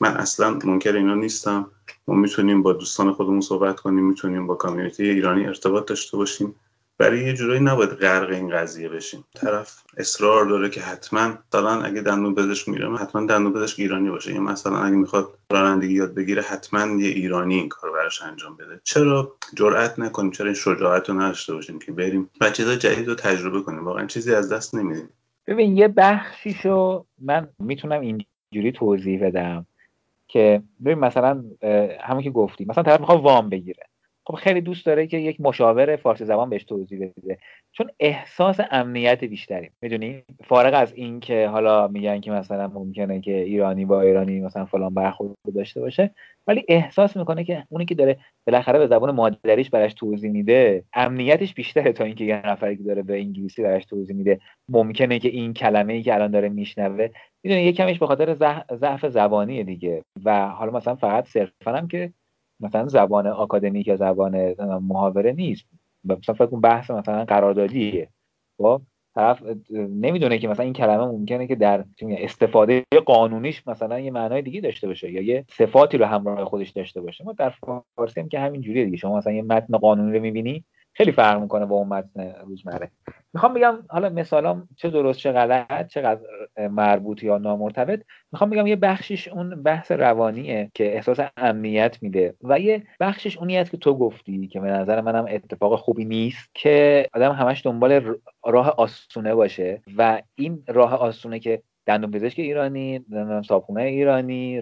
من 0.00 0.16
اصلا 0.16 0.58
منکر 0.64 0.92
اینا 0.92 1.14
نیستم. 1.14 1.70
ما 2.08 2.14
می‌تونیم 2.14 2.62
با 2.62 2.72
دوستان 2.72 3.12
خودمون 3.12 3.40
صحبت 3.40 3.80
کنیم 3.80 4.04
می‌تونیم 4.04 4.46
با 4.46 4.54
کامیونیتی 4.54 5.10
ایرانی 5.10 5.46
ارتباط 5.46 5.88
داشته 5.88 6.16
باشیم. 6.16 6.54
برای 6.98 7.24
یه 7.24 7.32
جورایی 7.32 7.60
نباید 7.60 7.90
غرق 7.90 8.30
این 8.30 8.50
قضیه 8.50 8.88
بشیم. 8.88 9.24
طرف 9.34 9.82
اصرار 9.96 10.44
داره 10.44 10.70
که 10.70 10.80
حتما 10.80 11.38
مثلا 11.48 11.82
اگه 11.82 12.00
دندون 12.00 12.34
پزشک 12.34 12.68
میره 12.68 12.96
حتما 12.96 13.26
دندون 13.26 13.52
پزشک 13.52 13.80
ایرانی 13.80 14.10
باشه. 14.10 14.34
یا 14.34 14.40
مثلا 14.40 14.78
اگه 14.78 14.96
می‌خواد 14.96 15.38
رانندگی 15.50 15.94
یاد 15.94 16.14
بگیره 16.14 16.42
حتما 16.42 17.02
یه 17.02 17.08
ایرانی 17.08 17.54
این 17.54 17.68
کار 17.68 17.92
براش 17.92 18.22
انجام 18.22 18.56
بده. 18.56 18.80
چرا 18.84 19.32
جرئت 19.54 19.98
نکنیم؟ 19.98 20.30
چرا 20.30 20.46
این 20.46 20.54
شجاعت 20.54 21.08
رو 21.08 21.20
نداشته 21.20 21.54
باشیم 21.54 21.78
که 21.78 21.92
بریم 21.92 22.30
و 22.40 22.50
چیزای 22.50 22.76
جدید 22.76 23.08
رو 23.08 23.14
تجربه 23.14 23.62
کنیم؟ 23.62 23.84
واقعا 23.84 24.06
چیزی 24.06 24.34
از 24.34 24.52
دست 24.52 24.74
نمیدیم. 24.74 25.08
ببین 25.46 25.76
یه 25.76 25.88
بخشیشو 25.88 27.06
من 27.18 27.48
می‌تونم 27.58 28.00
اینجوری 28.00 28.72
توضیح 28.72 29.26
بدم 29.26 29.66
که 30.28 30.62
ببین 30.84 30.98
مثلا 30.98 31.44
همون 32.00 32.22
که 32.22 32.30
گفتی 32.30 32.64
مثلا 32.64 32.82
طرف 32.82 33.00
می‌خواد 33.00 33.20
وام 33.20 33.48
بگیره. 33.48 33.82
خب 34.28 34.34
خیلی 34.34 34.60
دوست 34.60 34.86
داره 34.86 35.06
که 35.06 35.16
یک 35.16 35.40
مشاور 35.40 35.96
فارسی 35.96 36.24
زبان 36.24 36.50
بهش 36.50 36.64
توضیح 36.64 36.98
بده. 36.98 37.38
چون 37.72 37.90
احساس 38.00 38.60
امنیت 38.70 39.24
بیشتری. 39.24 39.70
می‌دونی؟ 39.82 40.22
فارغ 40.44 40.74
از 40.74 40.92
این 40.94 41.20
که 41.20 41.48
حالا 41.48 41.88
میگن 41.88 42.20
که 42.20 42.30
مثلا 42.30 42.68
ممکنه 42.68 43.20
که 43.20 43.40
ایرانی 43.40 43.84
با 43.84 44.00
ایرانی 44.00 44.40
مثلا 44.40 44.64
فلان 44.64 44.94
برخورد 44.94 45.34
داشته 45.54 45.80
باشه 45.80 46.14
ولی 46.46 46.64
احساس 46.68 47.16
می‌کنه 47.16 47.44
که 47.44 47.64
اونی 47.68 47.84
که 47.84 47.94
داره 47.94 48.18
بالاخره 48.46 48.78
به 48.78 48.86
زبان 48.86 49.10
مادریش 49.10 49.70
براش 49.70 49.94
توضیح 49.94 50.30
میده 50.30 50.84
امنیتش 50.92 51.54
بیشتره 51.54 51.92
تا 51.92 52.04
اینکه 52.04 52.24
یه 52.24 52.46
نفری 52.46 52.76
که 52.76 52.82
داره 52.82 53.02
به 53.02 53.18
انگلیسی 53.18 53.62
براش 53.62 53.84
توضیح 53.84 54.16
میده. 54.16 54.40
ممکنه 54.68 55.18
که 55.18 55.28
این 55.28 55.54
کلمه 55.54 55.92
ای 55.92 56.02
که 56.02 56.14
الان 56.14 56.30
داره 56.30 56.48
میشنوه 56.48 57.08
می‌دونی؟ 57.44 57.62
یه 57.62 57.72
کمیش 57.72 57.98
به 57.98 58.06
خاطر 58.06 58.34
ضعف 58.74 59.06
زبانی 59.06 59.64
دیگه. 59.64 60.02
و 60.24 60.48
حالا 60.48 60.72
مثلا 60.72 60.94
فقط 60.94 61.26
صرفا 61.26 61.72
هم 61.72 61.88
که 61.88 62.12
مثلا 62.60 62.88
زبان 62.88 63.26
آکادمیک 63.26 63.88
یا 63.88 63.96
زبان 63.96 64.54
محاوره 64.82 65.32
نیست. 65.32 65.66
مثلا 66.04 66.34
فکر 66.34 66.46
کن 66.46 66.60
بحث 66.60 66.90
مثلا 66.90 67.24
قراردادیه. 67.24 68.08
خب 68.58 68.82
طرف 69.14 69.42
نمی‌دونه 69.70 70.38
که 70.38 70.48
مثلا 70.48 70.64
این 70.64 70.72
کلمه 70.72 71.04
ممکنه 71.04 71.46
که 71.46 71.54
در 71.54 71.84
استفاده 72.00 72.84
قانونیش 73.06 73.68
مثلا 73.68 74.00
یه 74.00 74.10
معنای 74.10 74.42
دیگه 74.42 74.60
داشته 74.60 74.86
باشه 74.86 75.12
یا 75.12 75.22
یه 75.22 75.44
صفاتی 75.48 75.98
رو 75.98 76.04
همراه 76.04 76.44
خودش 76.44 76.70
داشته 76.70 77.00
باشه. 77.00 77.24
ما 77.24 77.32
در 77.32 77.52
فارسی 77.96 78.20
هم 78.20 78.28
که 78.28 78.38
همین 78.38 78.60
جوریه 78.60 78.84
دیگه. 78.84 78.96
شما 78.96 79.16
مثلا 79.16 79.32
یه 79.32 79.42
متن 79.42 79.78
قانونی 79.78 80.12
رو 80.12 80.22
می‌بینی 80.22 80.64
خیلی 80.96 81.12
فرق 81.12 81.40
می‌کنه 81.40 81.66
با 81.66 81.76
اون 81.76 81.88
متن 81.88 82.34
روزمره. 82.46 82.90
می‌خوام 83.34 83.54
بگم 83.54 83.78
حالا 83.88 84.08
مثالام 84.08 84.68
چه 84.76 84.90
درست 84.90 85.18
چه 85.18 85.32
غلط 85.32 85.88
چقدر 85.88 86.20
مربوط 86.70 87.22
یا 87.22 87.38
نامرتبط 87.38 88.02
می‌خوام 88.32 88.50
بگم 88.50 88.66
یه 88.66 88.76
بخشش 88.76 89.28
اون 89.28 89.62
بحث 89.62 89.92
روانیه 89.92 90.70
که 90.74 90.94
احساس 90.94 91.18
امنیت 91.36 91.98
میده 92.02 92.34
و 92.42 92.60
یه 92.60 92.82
بخشش 93.00 93.38
اونی 93.38 93.64
که 93.64 93.76
تو 93.76 93.98
گفتی 93.98 94.46
که 94.46 94.60
به 94.60 94.68
نظر 94.68 95.00
منم 95.00 95.26
اتفاق 95.28 95.78
خوبی 95.78 96.04
نیست 96.04 96.50
که 96.54 97.06
آدم 97.14 97.32
همش 97.32 97.66
دنبال 97.66 98.14
راه 98.46 98.74
آسونه 98.78 99.34
باشه 99.34 99.82
و 99.96 100.22
این 100.34 100.62
راه 100.68 100.94
آسونه 100.94 101.38
که 101.38 101.62
دندون 101.86 102.10
پزشک 102.10 102.38
ایرانی 102.38 103.04
صابخونه 103.48 103.82
ایرانی 103.82 104.60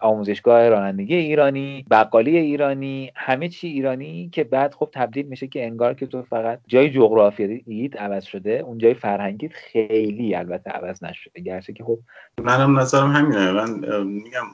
آموزشگاه 0.00 0.68
رانندگی 0.68 1.14
ایرانی 1.14 1.84
بقالی 1.90 2.36
ایرانی 2.38 3.12
همه 3.16 3.48
چی 3.48 3.68
ایرانی 3.68 4.30
که 4.32 4.44
بعد 4.44 4.74
خب 4.74 4.88
تبدیل 4.92 5.26
میشه 5.26 5.46
که 5.46 5.66
انگار 5.66 5.94
که 5.94 6.06
تو 6.06 6.22
فقط 6.22 6.60
جای 6.66 6.90
جغرافیاییت 6.90 8.00
عوض 8.00 8.24
شده 8.24 8.50
اون 8.50 8.78
جای 8.78 8.94
فرهنگیت 8.94 9.52
خیلی 9.52 10.34
البته 10.34 10.70
عوض 10.70 11.04
نشده. 11.04 11.40
گرچه 11.40 11.72
که 11.72 11.84
خب 11.84 11.98
منم 12.42 12.78
نظرم 12.78 13.10
همینه. 13.10 13.52
من 13.52 14.04
میگم 14.04 14.46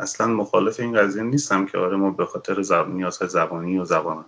اصلا 0.00 0.26
مخالف 0.26 0.80
این 0.80 0.92
قضیه 0.92 1.22
نیستم 1.22 1.66
که 1.66 1.78
آره 1.78 1.96
ما 1.96 2.10
به 2.10 2.24
خاطر 2.24 2.62
زب... 2.62 2.88
نیازهای 2.88 3.28
زبانی 3.28 3.78
و 3.78 3.84
زبان 3.84 4.24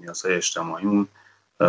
نیازهای 0.00 0.34
اجتماعیمون 0.34 1.08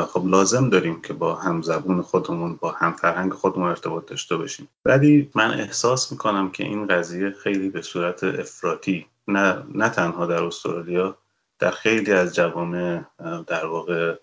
خب 0.01 0.25
لازم 0.25 0.69
داریم 0.69 1.01
که 1.01 1.13
با 1.13 1.35
هم 1.35 1.61
زبون 1.61 2.01
خودمون 2.01 2.55
با 2.61 2.71
هم 2.71 2.91
فرهنگ 2.91 3.33
خودمون 3.33 3.69
ارتباط 3.69 4.05
داشته 4.05 4.35
باشیم. 4.35 4.67
ولی 4.85 5.29
من 5.35 5.59
احساس 5.59 6.11
می‌کنم 6.11 6.51
که 6.51 6.63
این 6.63 6.87
قضیه 6.87 7.31
خیلی 7.31 7.69
به 7.69 7.81
صورت 7.81 8.23
افراطی 8.23 9.05
نه, 9.27 9.63
نه 9.75 9.89
تنها 9.89 10.25
در 10.25 10.43
استرالیا 10.43 11.17
در 11.59 11.71
خیلی 11.71 12.11
از 12.11 12.35
جوامع 12.35 13.01
در 13.47 13.65
واقع 13.65 14.15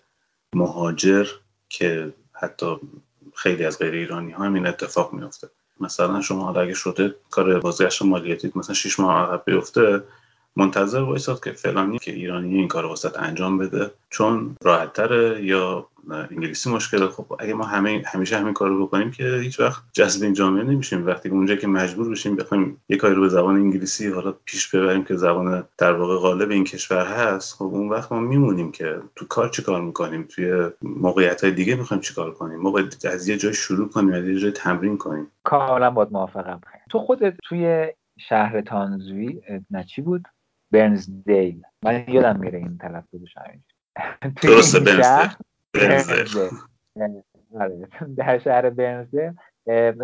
مهاجر 0.55 1.27
که 1.69 2.13
حتی 2.33 2.75
خیلی 3.35 3.65
از 3.65 3.79
غیر 3.79 3.93
ایرانی 3.93 4.31
ها 4.31 4.43
هم 4.43 4.53
این 4.53 4.67
اتفاق 4.67 5.13
میفته 5.13 5.49
مثلا 5.79 6.21
شما 6.21 6.53
اگه 6.53 6.73
شده 6.73 7.15
کار 7.29 7.59
بازگشت 7.59 8.01
مالیاتی 8.01 8.51
مثلا 8.55 8.75
6 8.75 8.99
ماه 8.99 9.17
عقب 9.17 9.43
بیفته 9.45 10.03
منتظر 10.55 10.99
وایساد 10.99 11.43
که 11.43 11.51
فلانی 11.51 11.99
که 11.99 12.11
ایرانی 12.11 12.55
این 12.55 12.67
کار 12.67 12.85
واسط 12.85 13.19
انجام 13.19 13.57
بده 13.57 13.91
چون 14.09 14.55
راحتتره 14.63 15.45
یا 15.45 15.87
انگلیسی 16.31 16.69
مشکل 16.69 17.07
خب 17.07 17.25
اگه 17.39 17.53
ما 17.53 17.63
همه 17.63 18.03
همیشه 18.05 18.37
همین 18.37 18.53
کارو 18.53 18.85
بکنیم 18.85 19.11
که 19.11 19.39
هیچ 19.43 19.59
وقت 19.59 19.83
جذب 19.93 20.23
این 20.23 20.33
جامعه 20.33 20.63
نمیشیم. 20.63 21.05
وقتی 21.05 21.29
اونجا 21.29 21.55
که 21.55 21.67
مجبور 21.67 22.09
بشیم 22.09 22.35
بخوایم 22.35 22.81
یه 22.89 22.97
کاری 22.97 23.15
رو 23.15 23.21
به 23.21 23.29
زبان 23.29 23.55
انگلیسی 23.55 24.09
حالا 24.09 24.33
پیش 24.45 24.75
ببریم 24.75 25.03
که 25.03 25.15
زبان 25.15 25.63
در 25.77 25.93
واقع 25.93 26.15
غالب 26.15 26.51
این 26.51 26.63
کشور 26.63 27.05
هست 27.05 27.55
خب 27.55 27.65
اون 27.65 27.89
وقت 27.89 28.11
ما 28.11 28.19
میمونیم 28.19 28.71
که 28.71 28.99
تو 29.15 29.25
کار 29.25 29.49
چی 29.49 29.61
کار 29.61 29.81
می‌کنیم؟ 29.81 30.23
توی 30.23 30.69
موقعیت 30.81 31.43
های 31.43 31.53
دیگه 31.53 31.75
می‌خوایم 31.75 32.01
چیکار 32.01 32.31
کنیم؟ 32.33 32.59
ما 32.59 32.71
باید 32.71 32.97
از 33.13 33.27
یه 33.27 33.37
جای 33.37 33.53
شروع 33.53 33.89
کنیم 33.89 34.13
از 34.13 34.25
یه 34.25 34.39
جای 34.39 34.51
تمرین 34.51 34.97
کنیم. 34.97 35.27
کاملا 35.43 35.91
باید 35.91 36.11
موافقم. 36.11 36.61
تو 36.89 36.99
خودت 36.99 37.33
توی 37.43 37.87
شهر 38.19 38.61
تانزوی 38.61 39.41
نچی 39.71 40.01
بود؟ 40.01 40.25
برنزدیل 40.71 41.61
من 41.83 42.03
یادم 42.07 42.39
میره 42.39 42.59
این 42.59 42.77
تلفظش 42.77 43.37
درسته 44.43 44.79
برنزدیل 45.73 46.49
آره. 47.59 47.87
در 48.17 48.37
شهر 48.37 48.69
برنزدیل 48.69 49.31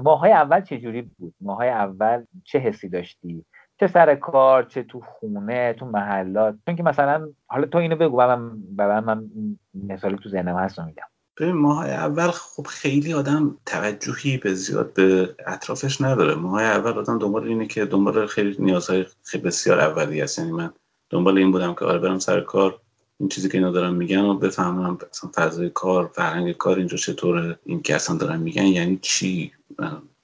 ماهای 0.04 0.32
اول 0.32 0.62
چه 0.62 0.80
جوری 0.80 1.02
بود 1.02 1.34
ماهای 1.42 1.70
اول 1.70 2.24
چه 2.44 2.60
حسی 2.60 2.90
داشتی 2.90 3.46
چه 3.80 3.88
سر 3.88 4.16
کار 4.16 4.64
چه 4.64 4.84
تو 4.84 5.02
خونه 5.02 5.74
تو 5.74 5.86
محلات 5.86 6.56
چون 6.66 6.76
که 6.76 6.84
مثلا 6.84 7.28
حالا 7.48 7.68
تو 7.68 7.78
اینو 7.78 7.96
بگو 7.96 8.18
من 8.18 8.40
من, 8.78 9.00
من 9.00 9.30
مثالی 9.74 10.16
تو 10.16 10.30
ذهنم 10.30 10.58
هست 10.58 10.80
میگم 10.80 11.04
ببین 11.40 11.56
ماهای 11.56 11.92
اول 11.92 12.32
خب 12.32 12.68
خیلی 12.68 13.14
آدم 13.14 13.58
توجهی 13.66 14.38
به 14.38 14.54
زیاد 14.54 14.94
به 14.94 15.36
اطرافش 15.48 16.02
نداره. 16.02 16.36
ماهای 16.36 16.66
اول 16.66 16.92
آدم 16.92 17.20
دنبال 17.20 17.48
اینه 17.48 17.68
که 17.68 17.86
دنبال 17.86 18.28
خیلی 18.28 18.56
نیازهای 18.60 19.06
خیلی 19.24 19.44
بسیار 19.44 19.80
اولی 19.80 20.22
هست 20.22 20.40
یعنی 20.40 20.52
من 20.52 20.74
دنبال 21.10 21.38
این 21.38 21.52
بودم 21.52 21.74
که 21.74 21.86
آره 21.86 22.00
برم 22.00 22.20
سر 22.20 22.42
کار 22.42 22.80
این 23.20 23.30
چیزی 23.30 23.50
که 23.50 23.58
اینا 23.58 23.72
دارن 23.72 23.94
میگن 23.94 24.22
و 24.22 24.34
بفهمم 24.34 24.98
اصلا 25.12 25.30
فضای 25.36 25.70
کار 25.70 26.08
فرهنگ 26.14 26.52
کار 26.52 26.78
اینجا 26.78 26.98
چطوره 26.98 27.60
این 27.66 27.82
که 27.82 27.96
اصلا 27.96 28.18
دارن 28.18 28.40
میگن 28.40 28.66
یعنی 28.66 29.00
چی؟ 29.02 29.52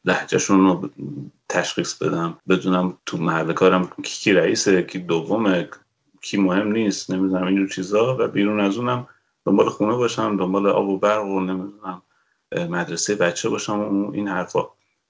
لحجهشون 0.05 0.59
رو 0.59 0.89
تشخیص 1.49 1.93
بدم 1.93 2.37
بدونم 2.49 2.97
تو 3.05 3.17
محل 3.17 3.53
کارم 3.53 3.89
کی 4.03 4.33
رئیسه 4.33 4.83
کی 4.83 4.99
دومه 4.99 5.69
کی 6.21 6.37
مهم 6.37 6.71
نیست 6.71 7.11
نمی‌دونم 7.11 7.47
اینجور 7.47 7.69
چیزا 7.69 8.17
و 8.19 8.27
بیرون 8.27 8.59
از 8.59 8.77
اونم 8.77 9.07
دنبال 9.45 9.69
خونه 9.69 9.95
باشم 9.95 10.37
دنبال 10.37 10.67
آب 10.67 10.87
و 10.89 10.97
برق 10.97 11.25
و 11.25 11.39
نمی‌دونم 11.39 12.01
مدرسه 12.51 13.15
بچه 13.15 13.49
باشم 13.49 13.79
و 13.79 14.11
این 14.11 14.27
حرفا. 14.27 14.67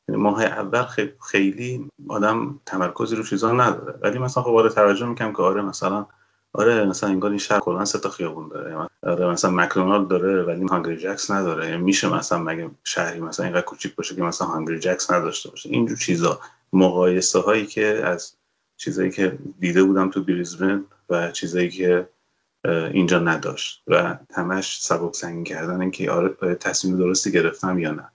یعنی 0.09 0.21
ماه 0.21 0.43
اول 0.43 0.85
خیلی 1.31 1.89
آدم 2.07 2.59
تمرکزی 2.65 3.15
رو 3.15 3.23
چیزا 3.23 3.51
نداره. 3.51 3.99
ولی 4.01 4.19
مثلا 4.19 4.43
خب 4.43 4.55
آره 4.55 4.69
توجه 4.69 5.05
می‌کنم 5.05 5.33
که 5.33 5.41
آره 5.41 5.61
مثلا 5.61 6.05
آره 6.53 6.85
مثلا 6.85 7.09
انگار 7.09 7.29
این 7.29 7.39
شهر 7.39 7.59
کلا 7.59 7.85
سه 7.85 7.99
تا 7.99 8.09
خیابون 8.09 8.47
داره. 8.47 8.87
آره 9.03 9.27
مثلا 9.27 9.51
مکدونالد 9.51 10.07
داره 10.07 10.43
ولی 10.43 10.65
هانگری 10.65 10.97
جکس 10.97 11.31
نداره. 11.31 11.69
یعنی 11.69 11.81
میشه 11.81 12.13
مثلا 12.13 12.37
مگه 12.37 12.69
شهری 12.83 13.19
مثلا 13.19 13.45
اینقدر 13.45 13.65
کوچیک 13.65 13.95
باشه 13.95 14.15
که 14.15 14.21
مثلا 14.21 14.47
هانگری 14.47 14.79
جکس 14.79 15.11
نداشته 15.11 15.49
باشه. 15.49 15.69
اینجور 15.69 15.97
چیزا. 15.97 16.39
مقایسه 16.73 17.39
هایی 17.39 17.65
که 17.65 17.85
از 17.85 18.33
چیزایی 18.77 19.11
که 19.11 19.37
دیده 19.59 19.83
بودم 19.83 20.09
تو 20.09 20.23
بریزبن 20.23 20.85
و 21.09 21.31
چیزایی 21.31 21.69
که 21.69 22.07
اینجا 22.65 23.19
نداشت 23.19 23.83
و 23.87 24.17
همش 24.33 24.79
سبک 24.81 25.15
سنگین 25.15 25.43
کردن 25.43 25.81
اینکه 25.81 26.11
آره 26.11 26.55
تصمیم 26.55 26.97
درستی 26.97 27.31
گرفتم 27.31 27.79
یا 27.79 27.91
نه. 27.91 28.09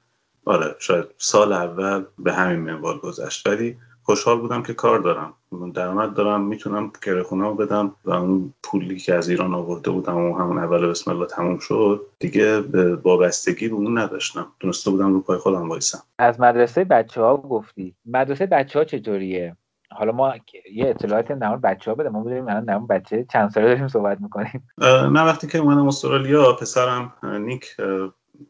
آره 0.45 0.77
شاید 0.79 1.05
سال 1.19 1.53
اول 1.53 2.05
به 2.19 2.33
همین 2.33 2.59
منوال 2.59 2.99
گذشت 2.99 3.47
ولی 3.47 3.77
خوشحال 4.03 4.41
بودم 4.41 4.63
که 4.63 4.75
کار 4.75 4.99
دارم. 4.99 5.35
درآمد 5.75 6.15
دارم 6.15 6.45
می‌تونم 6.45 6.93
کرخونه 7.03 7.55
بدم 7.55 7.95
و 8.05 8.11
اون 8.11 8.55
پولی 8.63 8.97
که 8.97 9.15
از 9.15 9.29
ایران 9.29 9.55
آورده 9.55 9.91
بودم 9.91 10.17
و 10.17 10.39
همون 10.39 10.59
اول 10.59 10.87
بسم 10.87 11.11
الله 11.11 11.27
تموم 11.27 11.59
شد 11.59 12.07
دیگه 12.19 12.61
وابستگی 12.95 13.69
به 13.69 13.75
اون 13.75 13.99
نداشتم. 13.99 14.47
دونسته 14.61 14.91
بودم 14.91 15.13
رو 15.13 15.21
پای 15.21 15.39
خودم 15.39 15.69
وایسم. 15.69 16.03
از 16.19 16.41
مدرسه 16.41 16.85
بچه 16.85 17.21
ها 17.21 17.37
گفتی. 17.37 17.95
مدرسه 18.07 18.47
بچه 18.47 18.79
ها 18.79 18.85
چطوریه؟ 18.85 19.57
حالا 19.91 20.13
ما 20.13 20.35
یه 20.73 20.89
اطلاعاتی 20.89 21.35
در 21.35 21.57
بچه 21.57 21.91
ها 21.91 21.95
بده 21.95 22.09
ما 22.09 22.23
بدونیم 22.23 22.49
الان 22.49 22.65
در 22.65 22.79
بچه 22.79 23.27
چند 23.33 23.51
ساله 23.51 23.67
داریم 23.67 23.89
صحبت 23.89 24.21
می‌کنیم. 24.21 24.69
نه 25.13 25.23
وقتی 25.23 25.47
که 25.47 25.59
اومدم 25.59 25.89
استرالیا 25.89 26.53
پسرم 26.53 27.13
نیک 27.23 27.77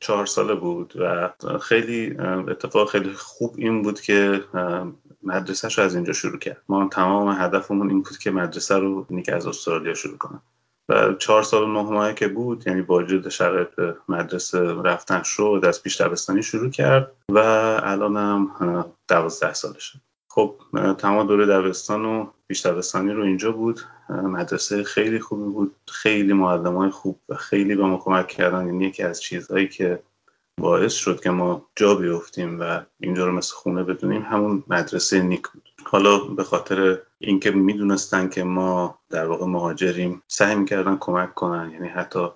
چهار 0.01 0.27
ساله 0.27 0.55
بود 0.55 0.94
و 0.96 1.31
خیلی 1.59 2.16
اتفاق 2.48 2.90
خیلی 2.90 3.12
خوب 3.12 3.55
این 3.59 3.83
بود 3.83 4.01
که 4.01 4.40
مدرسهش 5.22 5.79
رو 5.79 5.85
از 5.85 5.94
اینجا 5.94 6.12
شروع 6.12 6.38
کرد. 6.38 6.62
ما 6.68 6.88
تمام 6.88 7.37
هدفمون 7.40 7.90
این 7.90 8.03
بود 8.03 8.18
که 8.18 8.31
مدرسه 8.31 8.79
رو 8.79 9.07
نیک 9.11 9.29
از 9.29 9.46
استرالیا 9.46 9.94
شروع 9.94 10.18
کنم. 10.18 10.42
و 10.88 11.12
چهار 11.12 11.42
سال 11.42 11.62
و 11.62 11.66
نه 11.66 11.90
ماهه 11.90 12.14
که 12.14 12.29
بود 12.29 12.66
یعنی 12.66 12.83
با 12.83 12.96
وجود 12.96 13.29
شرایط 13.29 13.81
مدرسه 14.09 14.61
رفتن 14.85 15.22
شد 15.22 15.64
از 15.68 15.83
پیش 15.83 16.01
دبستانی 16.01 16.42
شروع 16.42 16.70
کرد 16.70 17.12
و 17.33 17.38
الان 17.83 18.16
هم 18.16 18.85
دوازده 19.09 19.53
سالشه. 19.53 20.01
خب 20.38 20.55
تمام 20.98 21.27
دوره 21.27 21.46
دبستان 21.46 22.05
و 22.05 22.27
پیش 22.48 22.66
دبستانی 22.66 23.12
رو 23.12 23.22
اینجا 23.22 23.53
بود. 23.53 23.81
مدرسه 24.09 24.83
خیلی 24.83 25.20
خوبی 25.20 25.53
بود 25.53 25.74
خیلی 25.88 26.33
معلم 26.33 26.77
های 26.77 26.90
خوب 26.90 27.20
و 27.29 27.35
خیلی 27.35 27.74
به 27.74 27.85
ما 27.85 27.96
کمک 27.96 28.29
کردن. 28.29 28.66
یعنی 28.66 28.85
یکی 28.85 29.03
از 29.03 29.22
چیزهایی 29.22 29.68
که 29.68 30.03
باعث 30.61 30.92
شد 30.92 31.20
که 31.20 31.31
ما 31.31 31.66
جا 31.77 31.94
بیفتیم 31.94 32.61
و 32.61 32.81
اینجا 33.01 33.27
رو 33.27 33.33
مثل 33.33 33.55
خونه 33.55 33.83
بدونیم 33.83 34.22
همون 34.22 34.64
مدرسه 34.68 35.22
نیک 35.22 35.48
بود. 35.48 35.68
حالا 35.85 36.18
به 36.18 36.44
خاطر 36.44 36.98
اینکه 37.20 37.50
می‌دونستن 37.50 38.28
که 38.28 38.44
ما 38.44 38.98
در 39.11 39.26
واقع 39.26 39.46
مهاجریم 39.46 40.22
سعی 40.28 40.54
می‌کردن 40.54 40.96
کمک 41.00 41.35
کنن. 41.35 41.70
یعنی 41.70 41.88
حتی 41.88 42.28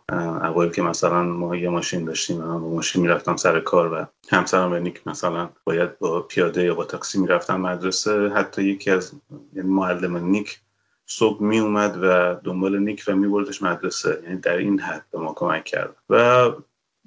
اوایل 0.42 0.72
که 0.72 0.82
مثلا 0.82 1.22
ما 1.22 1.56
یه 1.56 1.68
ماشین 1.68 2.04
داشتیم 2.04 2.40
و 2.40 2.58
با 2.58 2.68
ماشین 2.68 3.02
می‌رفتم 3.02 3.36
سر 3.36 3.60
کار 3.60 3.92
و 3.92 4.06
همسرم 4.30 4.72
و 4.72 4.78
نیک 4.78 5.06
مثلا 5.06 5.50
باید 5.64 5.98
با 5.98 6.20
پیاده 6.20 6.64
یا 6.64 6.74
با 6.74 6.84
تاکسی 6.84 7.20
می‌رفتم 7.20 7.60
مدرسه 7.60 8.28
حتی 8.28 8.62
یکی 8.62 8.90
از 8.90 9.12
یعنی 9.52 9.68
معلم 9.68 10.16
نیک 10.16 10.60
صبح 11.06 11.42
می 11.42 11.58
اومد 11.58 11.98
و 12.02 12.34
دنبال 12.44 12.78
نیک 12.78 13.04
و 13.08 13.16
میبردش 13.16 13.62
مدرسه. 13.62 14.20
یعنی 14.24 14.36
در 14.36 14.56
این 14.56 14.80
حد 14.80 15.04
به 15.12 15.18
ما 15.18 15.32
کمک 15.32 15.64
کرد. 15.64 15.96
و 16.10 16.50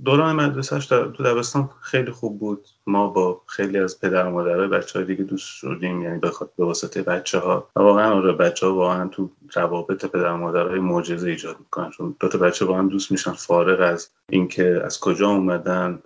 دوران 0.03 0.35
مدرسهش 0.35 0.85
در 0.85 1.05
تو 1.05 1.23
دبستان 1.23 1.69
خیلی 1.81 2.11
خوب 2.11 2.39
بود. 2.39 2.67
ما 2.87 3.07
با 3.07 3.41
خیلی 3.45 3.79
از 3.79 3.99
پدر 3.99 4.27
و 4.27 4.31
مادرای 4.31 4.67
بچه 4.67 5.03
دیگه 5.03 5.23
دوست 5.23 5.47
شدیم 5.47 6.01
یعنی 6.01 6.19
به 6.19 6.31
به 6.57 6.65
واسطه 6.65 7.01
بچه 7.01 7.39
ها 7.39 7.69
و 7.75 7.79
واقعا 7.79 8.13
آره 8.13 8.33
بچه 8.33 8.65
ها 8.65 8.75
واقعا 8.75 9.07
تو 9.07 9.29
روابط 9.53 10.05
پدر 10.05 10.31
و 10.31 10.37
مادرهای 10.37 10.79
معجزه 10.79 11.29
ایجاد 11.29 11.59
می‌کنن. 11.59 11.89
چون 11.89 12.15
دو 12.19 12.27
تا 12.27 12.37
بچه 12.37 12.65
واقعا 12.65 12.87
دوست 12.87 13.11
میشن. 13.11 13.31
فارغ 13.31 13.81
از 13.81 14.09
اینکه 14.29 14.81
از 14.85 14.99
کجا 14.99 15.29
اومدن 15.29 15.99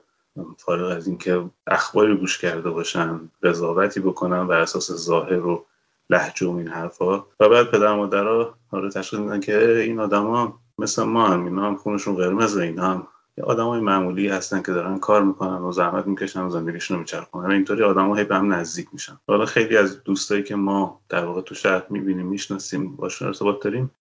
فارغ 0.58 0.97
از 0.97 1.08
اینکه 1.08 1.45
اخباری 1.67 2.15
گوش 2.15 2.38
کرده 2.38 2.69
باشن 2.69 3.19
قضاوتی 3.43 3.99
بکنن 3.99 4.47
بر 4.47 4.60
اساس 4.60 4.91
ظاهر 4.91 5.45
و 5.45 5.65
لهجه 6.10 6.47
و 6.47 6.56
این 6.56 6.67
حرفا. 6.67 7.25
و 7.39 7.49
بعد 7.49 7.71
پدر 7.71 7.95
مادرها 7.95 8.54
آره 8.71 8.89
تشخیص 8.89 9.19
میدن 9.19 9.39
که 9.39 9.80
این 9.80 9.99
آدما 9.99 10.60
مثل 10.78 11.04
ما 11.04 11.28
هم 11.28 11.45
اینا 11.45 11.65
هم 11.65 11.75
خونشون 11.75 12.15
قرمزه 12.15 12.62
اینا 12.62 12.84
هم 12.84 13.08
آدم 13.43 13.65
های 13.65 13.82
معمولی 13.82 14.28
هستن 14.28 14.62
که 14.62 14.71
دارن 14.71 14.99
کار 14.99 15.23
می‌کنن 15.23 15.62
و 15.62 15.71
زحمت 15.71 16.08
می‌کشن 16.08 16.41
و 16.41 16.49
زندگیشون 16.49 16.95
رو 16.95 17.02
میچرخونن. 17.02 17.47
و 17.47 17.52
اینطوری 17.52 17.84
آدم 17.84 18.17
هی 18.17 18.23
به 18.23 18.36
هم 18.36 18.54
نزدیک 18.54 18.88
میشن. 18.93 19.13
حالا 19.28 19.45
خیلی 19.45 19.78
از 19.78 20.04
دوستایی 20.04 20.43
که 20.43 20.56
ما 20.56 21.02
در 21.10 21.25
واقع 21.25 21.41
تو 21.41 21.56
شهر 21.56 21.86
می‌بینیم 21.89 22.25
می‌شناسیم 22.25 22.95
باشون 22.95 23.28
ارتباط 23.28 23.63
داریم 23.63 23.91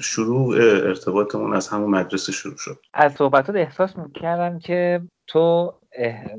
شروع 0.00 0.56
ارتباطمون 0.60 1.54
از 1.54 1.68
همون 1.68 1.90
مدرسه 1.90 2.32
شروع 2.32 2.56
شد. 2.56 2.78
از 2.94 3.12
صحبتات 3.12 3.56
احساس 3.56 3.96
می‌کردم 3.96 4.58
که 4.58 5.00
تو 5.26 5.72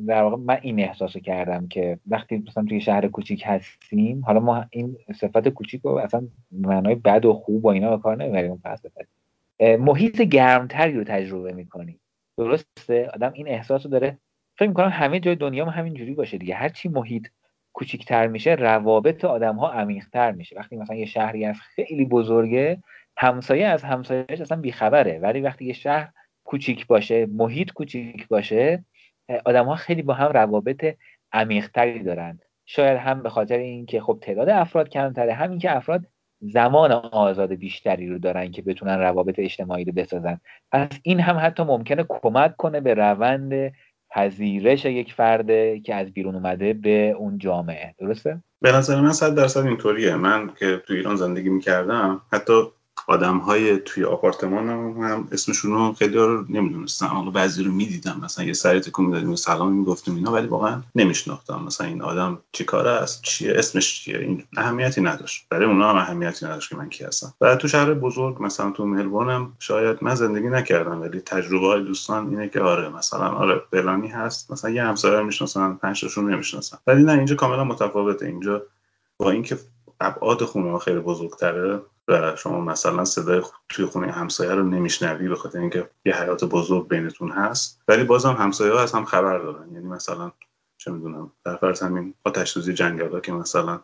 در 0.07 0.23
واقع 0.23 0.35
من 0.35 0.57
این 0.61 0.79
احساس 0.79 1.17
کردم 1.17 1.67
که 1.67 1.99
وقتی 2.07 2.43
مثلا 2.47 2.65
توی 2.69 2.81
شهر 2.81 3.07
کوچیک 3.07 3.43
هستیم 3.45 4.23
حالا 4.25 4.39
ما 4.39 4.65
این 4.69 4.97
صفت 5.19 5.49
کوچیک 5.49 5.81
رو 5.81 5.91
اصلا 5.91 6.27
معنای 6.51 6.95
بد 6.95 7.25
و 7.25 7.33
خوب 7.33 7.65
و 7.65 7.67
اینا 7.67 7.97
به 7.97 8.03
کار 8.03 8.15
نمی‌بریم 8.15 8.61
محیط 9.79 10.21
گرمتری 10.21 10.93
رو 10.93 11.03
تجربه 11.03 11.53
می‌کنیم. 11.53 11.99
درسته؟ 12.37 13.09
آدم 13.13 13.33
این 13.33 13.47
احساس 13.47 13.85
رو 13.85 13.91
داره. 13.91 14.17
فکر 14.57 14.67
می‌کنم 14.67 14.89
همه 14.89 15.19
جای 15.19 15.35
دنیا 15.35 15.65
هم 15.65 15.79
همین 15.79 15.93
جوری 15.93 16.13
باشه 16.13 16.37
دیگه. 16.37 16.55
هرچی 16.55 16.89
محیط 16.89 17.27
کوچیکتر 17.73 18.27
میشه 18.27 18.55
روابط 18.55 19.25
آدم 19.25 19.55
ها 19.55 19.71
عمیقتر 19.71 20.31
میشه. 20.31 20.55
وقتی 20.55 20.77
مثلا 20.77 20.95
یه 20.95 21.05
شهری 21.05 21.45
از 21.45 21.55
خیلی 21.75 22.05
بزرگه 22.05 22.83
همسایه 23.17 23.67
از 23.67 23.83
همسایهش 23.83 24.41
اصلا 24.41 24.61
بیخبره. 24.61 25.19
ولی 25.19 25.41
وقتی 25.41 25.65
یه 25.65 25.73
شهر 25.73 26.11
کوچیک 26.43 26.87
باشه 26.87 27.25
محیط 27.25 27.71
کوچیک 27.71 28.27
باشه 28.27 28.85
آدم 29.45 29.65
ها 29.65 29.75
خیلی 29.75 30.01
با 30.01 30.13
هم 30.13 30.31
روابط 30.31 30.95
عمیقتری 31.31 32.03
دارن. 32.03 32.39
شاید 32.65 32.97
هم 32.97 33.23
به 33.23 33.29
خاطر 33.29 33.57
اینکه 33.57 34.01
خب 34.01 34.19
تعداد 34.21 34.49
افراد 34.49 34.89
کمتره 34.89 35.33
همین 35.33 35.59
که 35.59 35.77
افراد 35.77 36.05
زمان 36.41 36.91
آزاد 36.91 37.53
بیشتری 37.53 38.09
رو 38.09 38.19
دارن 38.19 38.51
که 38.51 38.61
بتونن 38.61 38.99
روابط 38.99 39.35
اجتماعی 39.37 39.85
رو 39.85 39.93
بسازن. 39.93 40.39
پس 40.71 40.89
این 41.03 41.19
هم 41.19 41.37
حتی 41.41 41.63
ممکنه 41.63 42.05
کمک 42.09 42.55
کنه 42.55 42.81
به 42.81 42.93
روند 42.93 43.73
پذیرش 44.09 44.85
یک 44.85 45.13
فرد 45.13 45.81
که 45.81 45.95
از 45.95 46.11
بیرون 46.11 46.35
اومده 46.35 46.73
به 46.73 47.15
اون 47.17 47.37
جامعه. 47.37 47.95
درسته؟ 47.99 48.43
به 48.61 48.71
نظر 48.71 49.01
من 49.01 49.11
صد 49.11 49.35
درصد 49.35 49.65
اینطوریه. 49.65 50.15
من 50.15 50.51
که 50.59 50.81
تو 50.87 50.93
ایران 50.93 51.15
زندگی 51.15 51.49
می‌کردم 51.49 52.21
حتی 52.31 52.53
آدم 53.07 53.37
های 53.37 53.77
توی 53.77 54.03
آپارتمان 54.03 54.69
هم, 54.69 55.03
هم 55.03 55.27
اسمشون 55.31 55.71
رو 55.71 55.93
خیلی 55.93 56.17
رو 56.17 56.45
نمی‌دونستم. 56.49 57.05
حالا 57.05 57.29
بعضی 57.29 57.63
رو 57.63 57.71
می‌دیدم. 57.71 58.19
مثلا 58.23 58.45
یه 58.45 58.53
سری 58.53 58.79
تکون 58.79 59.05
می‌دادیم 59.05 59.31
و 59.31 59.35
سلام 59.35 59.73
می‌گفتیم 59.73 60.15
اینا 60.15 60.31
ولی 60.31 60.47
واقعا 60.47 60.81
نمیشناختم. 60.95 61.63
مثلا 61.67 61.87
این 61.87 62.01
آدم 62.01 62.39
چی 62.51 62.63
کاره 62.63 62.89
است؟ 62.89 63.21
چیه؟ 63.21 63.53
اسمش 63.55 64.03
چیه؟ 64.03 64.17
این 64.17 64.43
اهمیتی 64.57 65.01
نداشت. 65.01 65.45
برای 65.49 65.65
اونا 65.65 65.89
هم 65.89 65.95
اهمیتی 65.95 66.45
نداشت 66.45 66.69
که 66.69 66.75
من 66.75 66.89
کی 66.89 67.03
هستم. 67.03 67.33
و 67.41 67.55
تو 67.55 67.67
شهر 67.67 67.93
بزرگ 67.93 68.43
مثلا 68.43 68.71
تو 68.71 68.85
ملبورن 68.85 69.47
شاید 69.59 69.97
من 70.01 70.15
زندگی 70.15 70.49
نکردم 70.49 71.01
ولی 71.01 71.19
تجربه 71.19 71.67
های 71.67 71.83
دوستان 71.83 72.29
اینه 72.29 72.49
که 72.49 72.61
آره 72.61 72.89
مثلا 72.89 73.29
آره 73.29 73.61
فلانی 73.71 74.07
هست. 74.07 74.51
مثلا 74.51 74.71
یه 74.71 74.83
همسایه 74.83 75.21
می‌شناسن 75.21 75.73
پنج 75.73 76.01
تاشون 76.01 76.33
نمی‌شناسن. 76.33 76.77
ولی 76.87 77.03
نه 77.03 77.11
اینجا 77.11 77.35
کاملا 77.35 77.63
متفاوته. 77.63 78.25
اینجا 78.25 78.61
با 79.17 79.31
اینکه 79.31 79.57
ابعاد 79.99 80.43
خونه 80.43 80.77
خیلی 80.77 80.99
بزرگتره 80.99 81.79
و 82.07 82.35
شما 82.35 82.61
مثلا 82.61 83.05
صدای 83.05 83.41
توی 83.69 83.85
خونه 83.85 84.11
همسایه 84.11 84.51
رو 84.51 84.63
نمیشنوی 84.63 85.27
به 85.27 85.35
خاطر 85.35 85.59
اینکه 85.59 85.89
یه 86.05 86.15
حیات 86.15 86.43
بزرگ 86.45 86.87
بینتون 86.87 87.31
هست 87.31 87.81
ولی 87.87 88.03
بازم 88.03 88.33
همسایه 88.33 88.73
ها 88.73 88.79
از 88.79 88.91
هم 88.91 89.05
خبر 89.05 89.39
دارن. 89.39 89.73
یعنی 89.73 89.87
مثلا 89.87 90.31
چه 90.77 90.91
می‌دونم 90.91 91.31
در 91.45 91.55
فرض 91.55 91.83
همین 91.83 92.13
آتش 92.23 92.51
سوزی 92.51 92.73
جنگل 92.73 93.19
که 93.19 93.31
مثلا 93.31 93.79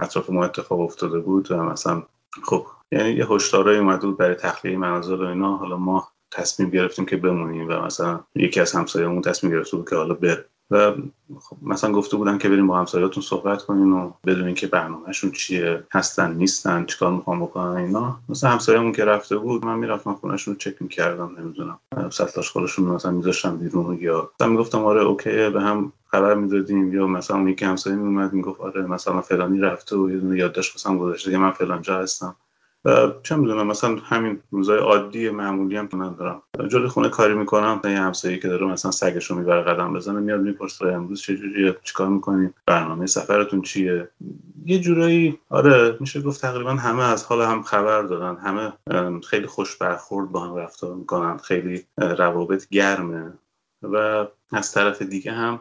اطراف 0.00 0.30
ما 0.30 0.44
اتفاق 0.44 0.80
افتاده 0.80 1.18
بود 1.18 1.50
و 1.50 1.56
مثلا 1.56 2.02
خب 2.42 2.66
یعنی 2.92 3.10
یه 3.10 3.26
هشدارایی 3.26 3.78
اومده 3.78 4.06
بود 4.06 4.16
برای 4.16 4.34
تخلیه 4.34 4.76
منازل 4.76 5.20
و 5.24 5.26
اینا. 5.26 5.56
حالا 5.56 5.76
ما 5.76 6.08
تصمیم 6.30 6.70
گرفتیم 6.70 7.06
که 7.06 7.16
بمونیم 7.16 7.68
و 7.68 7.72
مثلا 7.72 8.20
یکی 8.34 8.60
از 8.60 8.72
همسایه‌مون 8.72 9.22
تصمیم 9.22 9.52
گرفته 9.52 9.76
بود 9.76 9.90
که 9.90 9.96
حالا 9.96 10.14
بره. 10.14 10.44
و 10.72 10.92
خب 11.40 11.56
مثلا 11.62 11.92
گفته 11.92 12.16
بودن 12.16 12.38
که 12.38 12.48
بریم 12.48 12.66
با 12.66 12.78
همسایهاتون 12.78 13.22
صحبت 13.22 13.62
کنین 13.62 13.92
و 13.92 14.10
بدونین 14.26 14.54
که 14.54 14.66
برنامهشون 14.66 15.30
چیه 15.30 15.84
هستن 15.92 16.34
نیستن 16.34 16.84
چیکار 16.84 17.12
می‌خوان 17.12 17.40
بکنن 17.40 17.76
اینا. 17.76 18.18
مثلا 18.28 18.50
همسایه‌مون 18.50 18.92
که 18.92 19.04
رفته 19.04 19.36
بود 19.36 19.64
من 19.64 19.78
می‌رفتم 19.78 20.14
خونهشون 20.14 20.56
چک 20.56 20.82
می‌کردم 20.82 21.36
نمی‌دونم 21.38 21.78
سطل 22.10 22.42
خودشون 22.42 22.84
مثلا 22.84 23.10
میذاشتم 23.10 23.56
بیرون 23.56 23.98
یا 24.00 24.30
مثلا 24.34 24.48
می‌گفتم 24.48 24.84
آره 24.84 25.02
اوکی 25.02 25.50
به 25.50 25.60
هم 25.60 25.92
خبر 26.10 26.34
می‌دادیم. 26.34 26.94
یا 26.94 27.06
مثلا 27.06 27.48
یکی 27.48 27.64
همسایه 27.64 27.96
میومد 27.96 28.32
می‌گفت 28.32 28.60
آره 28.60 28.82
مثلا 28.82 29.20
فلانی 29.20 29.60
رفته 29.60 29.96
و 29.96 30.10
یه 30.10 30.18
دونه 30.18 30.38
یادداشت 30.38 30.72
واسم 30.76 30.98
گذاشته 30.98 31.30
که 31.30 31.38
من 31.38 31.50
فلان 31.50 31.82
جا 31.82 31.98
هستم. 31.98 32.36
چه 33.22 33.36
می‌دونم 33.36 33.66
مثلا 33.66 33.96
همین 33.96 34.40
روزای 34.50 34.78
عادی 34.78 35.30
معمولی 35.30 35.76
هم 35.76 35.88
من 35.92 36.14
دارم. 36.14 36.42
جلوی 36.68 36.88
خونه 36.88 37.08
کاری 37.08 37.34
می‌کنم 37.34 37.80
یه 37.84 38.00
همسایه 38.00 38.38
که 38.38 38.48
داره 38.48 38.66
مثلا 38.66 38.90
سگش 38.90 39.26
رو 39.26 39.36
می‌بره 39.36 39.62
قدم 39.62 39.92
بزنه 39.92 40.20
میاد 40.20 40.40
می‌پرسه 40.40 40.86
امروز 40.86 41.22
چجوریه 41.22 41.76
چیکار 41.82 42.08
می‌کنین 42.08 42.54
برنامه 42.66 43.06
سفرتون 43.06 43.62
چیه؟ 43.62 44.08
یه 44.64 44.78
جورایی 44.78 45.38
آره 45.48 45.96
میشه 46.00 46.20
گفت 46.22 46.40
تقریبا 46.40 46.70
همه 46.70 47.02
از 47.02 47.24
حال 47.24 47.42
هم 47.42 47.62
خبر 47.62 48.02
دارن 48.02 48.36
همه 48.36 48.72
خیلی 49.20 49.46
خوش 49.46 49.76
برخورد 49.76 50.32
با 50.32 50.40
هم 50.40 50.56
رفتار 50.56 50.94
می‌کنن. 50.94 51.36
خیلی 51.36 51.84
روابط 51.98 52.68
گرمه. 52.68 53.32
و 53.82 54.26
از 54.52 54.72
طرف 54.72 55.02
دیگه 55.02 55.32
هم 55.32 55.60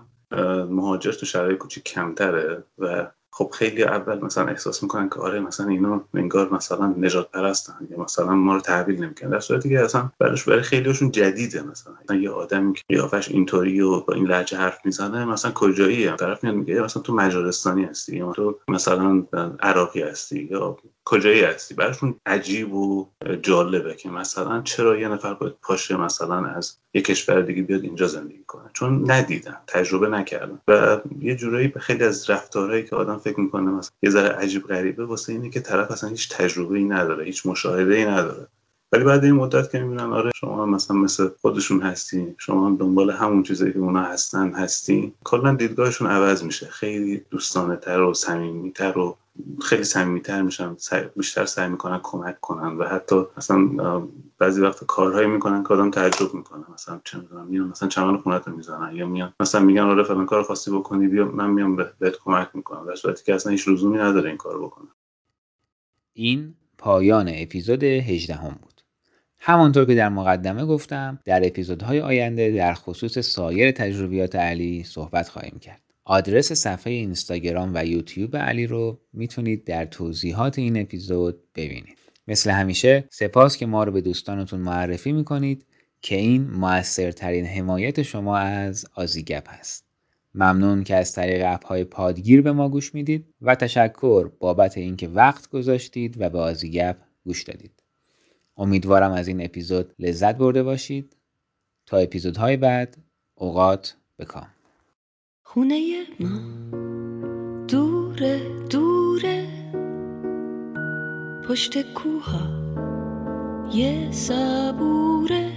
مهاجر 0.70 1.12
تو 1.12 1.26
شرایط 1.26 1.58
کوچیک 1.58 1.84
کمتره 1.84 2.64
و 2.80 3.08
خب 3.34 3.52
خیلی 3.54 3.84
اول 3.84 4.26
مثلا 4.26 4.48
احساس 4.48 4.84
می‌کنن 4.84 5.10
که 5.10 5.20
آره 5.20 5.40
مثلا 5.40 5.68
اینا 5.68 6.04
انگار 6.14 6.54
مثلا 6.54 6.88
نجات 6.98 7.32
پرستن 7.32 7.88
یا 7.90 8.00
مثلا 8.00 8.36
ما 8.36 8.56
رو 8.56 8.62
تحویل 8.62 9.04
نمی‌کنن. 9.04 9.30
در 9.30 9.40
صورتی 9.40 9.70
که 9.70 9.80
اصلا 9.80 10.10
براش 10.20 10.44
برای 10.44 10.62
خیلیشون 10.62 11.12
جدیده 11.12 11.62
مثلا. 11.62 12.16
یه 12.16 12.30
آدمی 12.30 12.74
که 12.74 12.82
قیافش 12.90 13.30
اینطوری 13.30 13.82
و 13.82 14.00
با 14.00 14.14
این 14.14 14.28
لهجه 14.28 14.58
حرف 14.58 14.86
می‌زنه 14.86 15.26
مثلا 15.26 15.52
کجایی 15.52 16.12
طرف 16.12 16.44
میاد 16.44 16.56
میگه 16.56 16.82
مثلا 16.82 17.04
تو 17.04 17.16
مجارستانی 17.16 17.84
هستی 17.84 18.18
یا 18.18 18.32
تو 18.32 18.60
مثلا 18.68 19.24
عراقی 19.60 20.02
هستی 20.02 20.48
یا 20.52 20.78
کجایی 21.06 21.42
هستی؟ 21.42 21.74
براشون 21.74 22.16
عجیب 22.26 22.74
و 22.74 23.08
جالبه 23.42 23.96
که 23.96 24.10
مثلا 24.10 24.62
چرا 24.62 24.98
یه 24.98 25.08
نفر 25.08 25.34
باید 25.34 25.54
پاشه 25.62 25.98
مثلا 25.98 26.46
از 26.46 26.78
یه 26.94 27.02
کشور 27.02 27.42
دیگه 27.42 27.62
بیاد 27.62 27.84
اینجا 27.84 28.08
زندگی 28.08 28.44
کنه؟ 28.48 28.70
چون 28.74 29.12
ندیدن 29.12 29.58
تجربه 29.68 30.08
نکردن 30.08 30.60
و 30.68 31.02
یه 31.20 31.36
جورایی 31.36 31.68
به 31.68 31.80
خیلی 31.80 32.04
از 32.04 32.30
رفتارهایی 32.30 32.84
که 32.84 32.96
آدم 32.96 33.18
فکر 33.18 33.40
می‌کنه 33.40 33.72
مثلا 33.72 33.92
یه 34.04 34.10
ذره 34.10 34.30
عجیب 34.30 34.68
غریبه 34.68 35.06
واسه 35.06 35.34
اینه 35.34 35.50
که 35.50 35.60
طرف 35.60 35.92
اصلا 35.92 36.10
هیچ 36.10 36.30
تجربه 36.30 36.78
ای 36.78 36.84
نداره 36.84 37.26
هیچ 37.26 37.46
مشاهده 37.46 37.96
ای 37.96 38.06
نداره. 38.06 38.48
ولی 38.92 39.04
بعد 39.04 39.24
این 39.24 39.34
مدت 39.34 39.72
که 39.72 39.80
می‌بینن 39.80 40.14
آره 40.14 40.32
شما 40.36 40.66
مثلا 40.66 40.98
مثل 40.98 41.30
خودشون 41.42 41.82
هستی 41.82 42.36
شما 42.38 42.68
هم 42.68 42.78
دنبال 42.78 43.12
همون 43.12 43.44
چیزایی 43.44 43.74
که 43.74 43.80
اونا 43.80 44.04
هستن 44.04 44.54
هستی 44.54 45.14
کلا 45.24 45.54
دیدگاهشون 45.56 46.08
عوض 46.08 46.44
میشه. 46.44 46.66
خیلی 46.66 47.22
دوستانه 47.30 47.76
تر 47.76 48.02
و 48.02 48.14
صمیمیتر 48.14 48.98
و 48.98 49.18
خیلی 49.62 49.84
صمیمیتر 49.84 50.42
میشن. 50.42 50.76
بیشتر 51.16 51.46
سعی 51.46 51.70
می‌کنن 51.70 52.00
کمک 52.04 52.42
کنن 52.42 52.78
و 52.78 52.84
حتی 52.84 53.24
مثلا 53.38 54.02
بعضی 54.38 54.62
وقت 54.62 54.84
کارهایی 54.84 55.28
می‌کنن 55.28 55.64
که 55.64 55.74
آدم 55.74 55.92
تعجب 55.92 56.34
می‌کنه. 56.34 56.64
مثلا 56.74 57.02
چه 57.04 57.18
می‌دونم 57.18 57.48
میان 57.48 57.68
مثلا 57.68 57.90
چمن 57.90 58.18
خونت 58.18 58.48
رو 58.48 58.56
می‌زنن 58.56 58.96
یا 58.96 59.08
میان 59.08 59.34
مثلا 59.40 59.62
میگن 59.62 59.82
آره 59.82 60.04
فلان 60.04 60.26
کار 60.26 60.44
خواستی 60.44 60.72
بکنی 60.72 61.08
بیا 61.08 61.26
من 61.26 61.50
میام 61.50 61.76
بهت 61.76 62.16
کمک 62.24 62.50
می‌کنم. 62.54 62.86
در 62.88 62.96
صورتی 62.96 63.24
که 63.24 63.36
اصلا 63.36 63.52
هیچ 63.52 63.68
لزومی 63.68 63.98
نداره 63.98 64.30
این 64.30 64.38
کار 64.38 64.62
بکنه. 64.62 64.88
این 66.14 66.56
پایان 66.78 67.30
اپیزود 67.34 67.84
18 67.84 68.36
هم 68.36 68.60
بود. 68.62 68.81
همانطور 69.44 69.86
که 69.86 69.96
در 69.96 70.10
مقدمه 70.10 70.66
گفتم 70.66 71.20
در 71.26 71.48
اپیزودهای 71.48 72.00
آینده 72.00 72.52
در 72.52 72.74
خصوص 72.74 73.20
سایر 73.20 73.72
تجربیات 73.72 74.36
علی 74.36 74.84
صحبت 74.84 75.30
خواهیم 75.30 75.60
کرد. 75.60 75.82
آدرس 76.06 76.52
صفحه 76.52 76.94
اینستاگرام 76.94 77.72
و 77.74 77.86
یوتیوب 77.86 78.38
علی 78.38 78.68
رو 78.68 79.00
می‌تونید 79.14 79.64
در 79.64 79.86
توضیحات 79.86 80.60
این 80.60 80.82
اپیزود 80.82 81.40
ببینید. 81.56 81.98
مثل 82.28 82.52
همیشه 82.52 83.04
سپاس 83.10 83.58
که 83.58 83.66
ما 83.66 83.84
رو 83.84 83.92
به 83.92 84.02
دوستانتون 84.02 84.60
معرفی 84.60 85.12
می‌کنید 85.12 85.66
که 86.02 86.16
این 86.16 86.48
موثرترین 86.52 87.46
حمایت 87.46 88.02
شما 88.02 88.38
از 88.38 88.86
آزیگپ 88.96 89.50
هست. 89.50 89.86
ممنون 90.36 90.84
که 90.84 90.96
از 90.96 91.14
طریق 91.14 91.44
اپ 91.46 91.66
های 91.66 91.84
پادگیر 91.84 92.42
به 92.42 92.52
ما 92.52 92.70
گوش 92.70 92.94
می‌دید 92.96 93.26
و 93.42 93.56
تشکر 93.56 94.32
بابت 94.40 94.78
اینکه 94.78 95.08
وقت 95.08 95.50
گذاشتید 95.50 96.22
و 96.22 96.30
به 96.30 96.40
آزیگپ 96.40 96.96
گوش 97.26 97.44
دادید. 97.44 97.81
امیدوارم 98.58 99.12
از 99.12 99.28
این 99.28 99.46
اپیزود 99.46 99.94
لذت 100.00 100.36
برده 100.36 100.64
باشید. 100.64 101.18
تا 101.86 101.98
اپیزودهای 101.98 102.58
بعد 102.58 102.98
اوقات 103.36 103.98
بکام 104.20 104.48
خونه 105.44 106.06
ما 106.20 106.40
دوره 107.68 108.66
دوره. 108.70 109.48
پشت 111.50 111.94
کوها 111.94 112.62
یه 113.74 114.12
صبوره. 114.12 115.52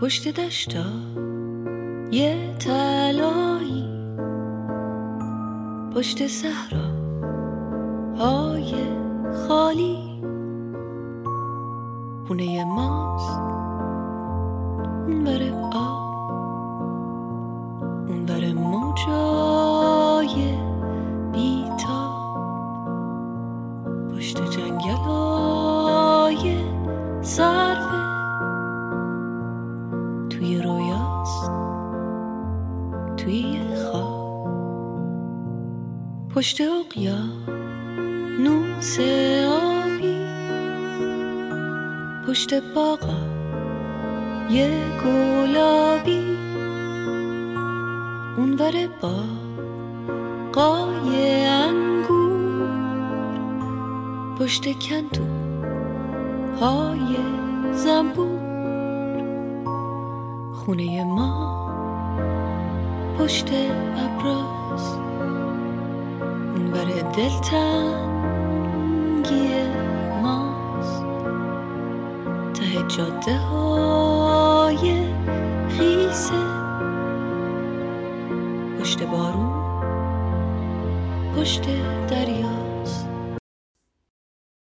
پشت 0.00 0.28
دشتا 0.28 0.84
یه 2.10 2.54
تلایی 2.58 3.88
پشت 5.94 6.26
صحرا 6.26 6.90
های 8.18 8.74
خالی. 9.48 10.05
خونه 12.26 12.64
ماست. 12.64 13.40
اون 15.08 15.26
آب. 15.72 16.05
پشت 42.36 42.54
باغا 42.74 43.18
یه 44.50 44.70
گلابی. 45.04 46.36
اون 48.36 48.56
بر 48.56 48.72
با 49.00 49.14
قای 50.52 51.46
انگور 51.46 52.60
پشت 54.38 54.78
کندو 54.78 55.26
های 56.60 57.16
زنبور. 57.72 58.40
خونه 60.54 61.04
ما 61.04 61.56
پشت 63.18 63.48
ابراز. 63.96 64.94
اون 66.54 66.70
بر 66.70 67.12
جاده 72.88 73.38
های 73.38 75.04
خیسه. 75.68 76.34
پشت 78.80 79.02
بارون 79.02 79.52
پشت 81.36 81.68